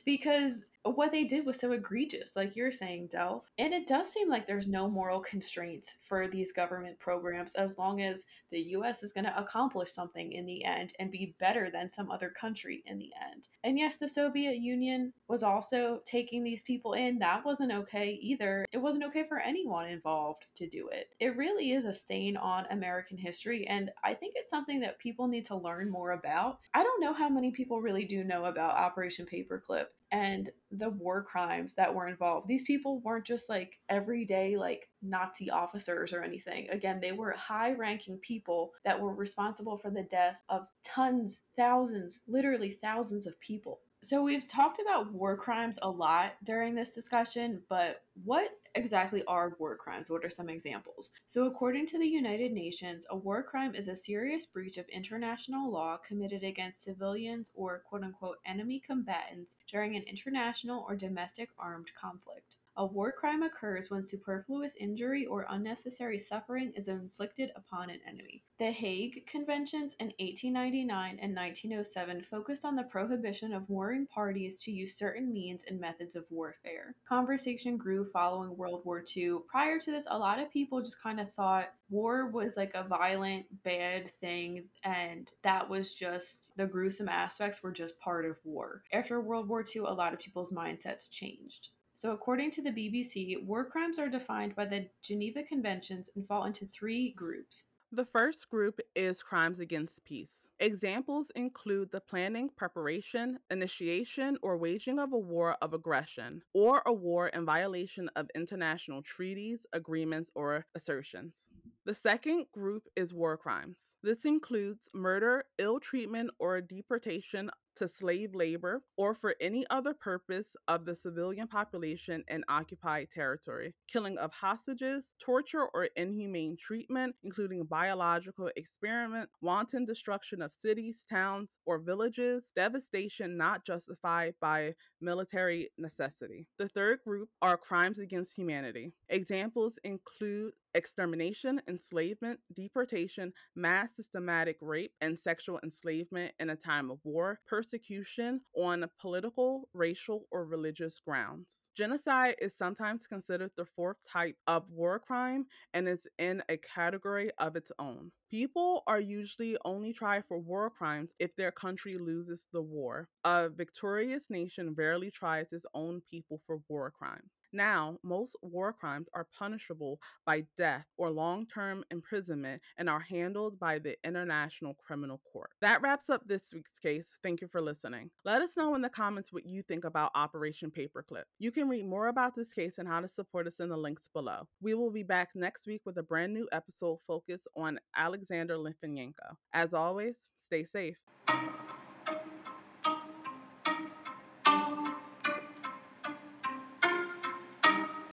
because 0.05 0.65
what 0.95 1.11
they 1.11 1.23
did 1.23 1.45
was 1.45 1.59
so 1.59 1.71
egregious, 1.71 2.35
like 2.35 2.55
you're 2.55 2.71
saying, 2.71 3.07
Del. 3.11 3.43
And 3.57 3.73
it 3.73 3.87
does 3.87 4.11
seem 4.11 4.29
like 4.29 4.47
there's 4.47 4.67
no 4.67 4.89
moral 4.89 5.19
constraints 5.19 5.95
for 6.07 6.27
these 6.27 6.51
government 6.51 6.99
programs 6.99 7.55
as 7.55 7.77
long 7.77 8.01
as 8.01 8.25
the 8.51 8.61
US 8.75 9.03
is 9.03 9.11
going 9.11 9.25
to 9.25 9.39
accomplish 9.39 9.91
something 9.91 10.31
in 10.31 10.45
the 10.45 10.63
end 10.63 10.93
and 10.99 11.11
be 11.11 11.35
better 11.39 11.69
than 11.71 11.89
some 11.89 12.09
other 12.09 12.29
country 12.29 12.83
in 12.85 12.97
the 12.97 13.11
end. 13.31 13.49
And 13.63 13.77
yes, 13.77 13.97
the 13.97 14.07
Soviet 14.07 14.57
Union 14.57 15.13
was 15.27 15.43
also 15.43 16.01
taking 16.05 16.43
these 16.43 16.61
people 16.61 16.93
in. 16.93 17.19
That 17.19 17.43
wasn't 17.45 17.73
okay 17.73 18.17
either. 18.21 18.65
It 18.71 18.77
wasn't 18.77 19.05
okay 19.05 19.25
for 19.27 19.39
anyone 19.39 19.87
involved 19.87 20.45
to 20.55 20.67
do 20.67 20.89
it. 20.89 21.09
It 21.19 21.35
really 21.35 21.71
is 21.71 21.85
a 21.85 21.93
stain 21.93 22.37
on 22.37 22.65
American 22.71 23.17
history, 23.17 23.67
and 23.67 23.91
I 24.03 24.13
think 24.13 24.33
it's 24.35 24.51
something 24.51 24.79
that 24.81 24.99
people 24.99 25.27
need 25.27 25.45
to 25.45 25.55
learn 25.55 25.89
more 25.89 26.11
about. 26.11 26.59
I 26.73 26.83
don't 26.83 27.01
know 27.01 27.13
how 27.13 27.29
many 27.29 27.51
people 27.51 27.81
really 27.81 28.05
do 28.05 28.23
know 28.23 28.45
about 28.45 28.75
Operation 28.75 29.25
Paperclip 29.25 29.87
and 30.11 30.49
the 30.71 30.89
war 30.89 31.23
crimes 31.23 31.75
that 31.75 31.93
were 31.93 32.07
involved. 32.07 32.47
These 32.47 32.63
people 32.63 33.01
weren't 33.01 33.25
just 33.25 33.49
like 33.49 33.79
everyday 33.89 34.57
like 34.57 34.89
Nazi 35.01 35.49
officers 35.49 36.13
or 36.13 36.23
anything. 36.23 36.69
Again, 36.69 36.99
they 37.01 37.11
were 37.11 37.31
high 37.31 37.73
ranking 37.73 38.17
people 38.17 38.71
that 38.85 38.99
were 38.99 39.13
responsible 39.13 39.77
for 39.77 39.89
the 39.89 40.03
deaths 40.03 40.43
of 40.49 40.67
tons, 40.83 41.39
thousands, 41.57 42.19
literally 42.27 42.77
thousands 42.81 43.27
of 43.27 43.39
people. 43.39 43.79
So 44.03 44.21
we've 44.21 44.47
talked 44.47 44.79
about 44.79 45.11
war 45.11 45.35
crimes 45.35 45.79
a 45.81 45.89
lot 45.89 46.35
during 46.43 46.75
this 46.75 46.93
discussion, 46.93 47.63
but 47.67 48.03
what 48.23 48.51
exactly 48.75 49.23
are 49.25 49.55
war 49.57 49.75
crimes? 49.75 50.09
What 50.09 50.23
are 50.23 50.29
some 50.29 50.49
examples? 50.49 51.09
So, 51.25 51.47
according 51.47 51.87
to 51.87 51.97
the 51.99 52.07
United 52.07 52.51
Nations, 52.51 53.07
a 53.09 53.17
war 53.17 53.41
crime 53.41 53.73
is 53.73 53.87
a 53.87 53.95
serious 53.95 54.45
breach 54.45 54.77
of 54.77 54.87
international 54.89 55.71
law 55.71 55.97
committed 55.97 56.43
against 56.43 56.83
civilians 56.83 57.51
or 57.55 57.81
quote 57.89 58.03
unquote 58.03 58.37
enemy 58.45 58.79
combatants 58.79 59.57
during 59.67 59.95
an 59.95 60.03
international 60.03 60.85
or 60.87 60.95
domestic 60.95 61.49
armed 61.57 61.89
conflict. 61.99 62.57
A 62.79 62.85
war 62.85 63.11
crime 63.11 63.41
occurs 63.41 63.89
when 63.89 64.05
superfluous 64.05 64.75
injury 64.75 65.25
or 65.25 65.47
unnecessary 65.49 66.19
suffering 66.19 66.71
is 66.75 66.87
inflicted 66.87 67.51
upon 67.55 67.89
an 67.89 67.99
enemy. 68.07 68.43
The 68.59 68.69
Hague 68.69 69.25
Conventions 69.25 69.95
in 69.99 70.13
1899 70.19 71.17
and 71.19 71.35
1907 71.35 72.21
focused 72.21 72.65
on 72.65 72.75
the 72.75 72.83
prohibition 72.83 73.51
of 73.51 73.67
warring 73.67 74.05
parties 74.05 74.59
to 74.59 74.71
use 74.71 74.95
certain 74.95 75.33
means 75.33 75.63
and 75.67 75.79
methods 75.79 76.15
of 76.15 76.25
warfare. 76.29 76.93
Conversation 77.09 77.77
grew 77.77 78.05
following 78.05 78.55
World 78.55 78.85
War 78.85 79.03
II. 79.15 79.39
Prior 79.47 79.79
to 79.79 79.89
this, 79.89 80.05
a 80.11 80.19
lot 80.19 80.37
of 80.39 80.51
people 80.51 80.79
just 80.79 81.01
kind 81.01 81.19
of 81.19 81.31
thought 81.31 81.73
war 81.89 82.27
was 82.29 82.57
like 82.57 82.75
a 82.75 82.83
violent, 82.83 83.47
bad 83.63 84.11
thing, 84.11 84.65
and 84.83 85.31
that 85.41 85.67
was 85.67 85.95
just 85.95 86.51
the 86.57 86.67
gruesome 86.67 87.09
aspects 87.09 87.63
were 87.63 87.71
just 87.71 87.99
part 87.99 88.25
of 88.25 88.37
war. 88.43 88.83
After 88.93 89.19
World 89.19 89.49
War 89.49 89.65
II, 89.65 89.81
a 89.87 89.93
lot 89.93 90.13
of 90.13 90.19
people's 90.19 90.51
mindsets 90.51 91.09
changed. 91.09 91.69
So, 91.97 92.11
according 92.11 92.51
to 92.51 92.61
the 92.61 92.69
BBC, 92.69 93.43
war 93.43 93.65
crimes 93.65 93.97
are 93.97 94.07
defined 94.07 94.55
by 94.55 94.65
the 94.65 94.87
Geneva 95.01 95.41
Conventions 95.41 96.11
and 96.15 96.27
fall 96.27 96.45
into 96.45 96.67
three 96.67 97.11
groups. 97.13 97.63
The 97.91 98.05
first 98.05 98.51
group 98.51 98.79
is 98.95 99.23
crimes 99.23 99.59
against 99.59 100.05
peace. 100.05 100.47
Examples 100.59 101.31
include 101.35 101.89
the 101.89 102.01
planning, 102.01 102.49
preparation, 102.55 103.39
initiation, 103.49 104.37
or 104.43 104.57
waging 104.57 104.99
of 104.99 105.11
a 105.11 105.17
war 105.17 105.57
of 105.59 105.73
aggression, 105.73 106.43
or 106.53 106.83
a 106.85 106.93
war 106.93 107.29
in 107.29 107.45
violation 107.45 108.11
of 108.15 108.29
international 108.35 109.01
treaties, 109.01 109.65
agreements, 109.73 110.29
or 110.35 110.67
assertions. 110.75 111.49
The 111.85 111.95
second 111.95 112.45
group 112.51 112.83
is 112.95 113.11
war 113.11 113.37
crimes. 113.37 113.95
This 114.03 114.23
includes 114.23 114.87
murder, 114.93 115.45
ill 115.57 115.79
treatment, 115.79 116.29
or 116.37 116.61
deportation 116.61 117.49
to 117.77 117.87
slave 117.87 118.35
labor 118.35 118.81
or 118.97 119.13
for 119.13 119.35
any 119.39 119.65
other 119.69 119.93
purpose 119.93 120.55
of 120.67 120.85
the 120.85 120.95
civilian 120.95 121.47
population 121.47 122.23
in 122.27 122.43
occupied 122.49 123.07
territory, 123.13 123.73
killing 123.87 124.17
of 124.17 124.31
hostages, 124.33 125.11
torture 125.19 125.67
or 125.73 125.89
inhumane 125.95 126.57
treatment, 126.59 127.15
including 127.23 127.63
biological 127.65 128.49
experiment, 128.55 129.29
wanton 129.41 129.85
destruction 129.85 130.41
of 130.41 130.53
cities, 130.53 131.05
towns, 131.09 131.49
or 131.65 131.79
villages, 131.79 132.51
devastation 132.55 133.37
not 133.37 133.65
justified 133.65 134.33
by 134.41 134.73
military 135.01 135.69
necessity. 135.77 136.47
The 136.57 136.69
third 136.69 136.99
group 137.05 137.29
are 137.41 137.57
crimes 137.57 137.99
against 137.99 138.35
humanity. 138.35 138.93
Examples 139.09 139.77
include 139.83 140.53
extermination, 140.73 141.61
enslavement, 141.67 142.39
deportation, 142.53 143.33
mass 143.55 143.95
systematic 143.95 144.57
rape, 144.61 144.91
and 145.01 145.17
sexual 145.17 145.59
enslavement 145.63 146.33
in 146.39 146.51
a 146.51 146.55
time 146.55 146.91
of 146.91 146.99
war, 147.03 147.39
persecution 147.67 148.41
on 148.55 148.85
political, 148.99 149.67
racial, 149.73 150.25
or 150.31 150.45
religious 150.45 150.99
grounds. 150.99 151.67
Genocide 151.75 152.35
is 152.41 152.55
sometimes 152.57 153.05
considered 153.05 153.51
the 153.57 153.65
fourth 153.65 153.97
type 154.11 154.37
of 154.47 154.69
war 154.69 154.99
crime 154.99 155.45
and 155.73 155.87
is 155.87 156.07
in 156.17 156.41
a 156.49 156.57
category 156.57 157.31
of 157.39 157.55
its 157.55 157.71
own. 157.79 158.11
People 158.31 158.83
are 158.87 158.99
usually 158.99 159.57
only 159.65 159.93
tried 159.93 160.23
for 160.27 160.39
war 160.39 160.69
crimes 160.69 161.11
if 161.19 161.35
their 161.35 161.51
country 161.51 161.97
loses 161.97 162.45
the 162.53 162.61
war. 162.61 163.09
A 163.25 163.49
victorious 163.49 164.29
nation 164.29 164.73
rarely 164.73 165.11
tries 165.11 165.51
its 165.51 165.65
own 165.73 166.01
people 166.09 166.41
for 166.45 166.59
war 166.69 166.91
crimes. 166.91 167.31
Now, 167.53 167.97
most 168.03 168.35
war 168.41 168.73
crimes 168.73 169.07
are 169.13 169.27
punishable 169.37 169.99
by 170.25 170.45
death 170.57 170.85
or 170.97 171.09
long 171.09 171.45
term 171.47 171.83
imprisonment 171.91 172.61
and 172.77 172.89
are 172.89 172.99
handled 172.99 173.59
by 173.59 173.79
the 173.79 173.95
International 174.03 174.75
Criminal 174.75 175.21
Court. 175.31 175.51
That 175.61 175.81
wraps 175.81 176.09
up 176.09 176.27
this 176.27 176.53
week's 176.53 176.77
case. 176.81 177.11
Thank 177.23 177.41
you 177.41 177.47
for 177.47 177.61
listening. 177.61 178.09
Let 178.25 178.41
us 178.41 178.51
know 178.57 178.75
in 178.75 178.81
the 178.81 178.89
comments 178.89 179.31
what 179.31 179.45
you 179.45 179.63
think 179.63 179.85
about 179.85 180.11
Operation 180.15 180.71
Paperclip. 180.71 181.23
You 181.39 181.51
can 181.51 181.69
read 181.69 181.85
more 181.85 182.07
about 182.07 182.35
this 182.35 182.51
case 182.51 182.73
and 182.77 182.87
how 182.87 182.99
to 182.99 183.07
support 183.07 183.47
us 183.47 183.59
in 183.59 183.69
the 183.69 183.77
links 183.77 184.09
below. 184.13 184.47
We 184.61 184.73
will 184.73 184.91
be 184.91 185.03
back 185.03 185.29
next 185.35 185.67
week 185.67 185.81
with 185.85 185.97
a 185.97 186.03
brand 186.03 186.33
new 186.33 186.47
episode 186.51 186.99
focused 187.07 187.47
on 187.55 187.79
Alexander 187.95 188.55
Litvinenko. 188.55 189.37
As 189.53 189.73
always, 189.73 190.29
stay 190.37 190.63
safe. 190.63 190.97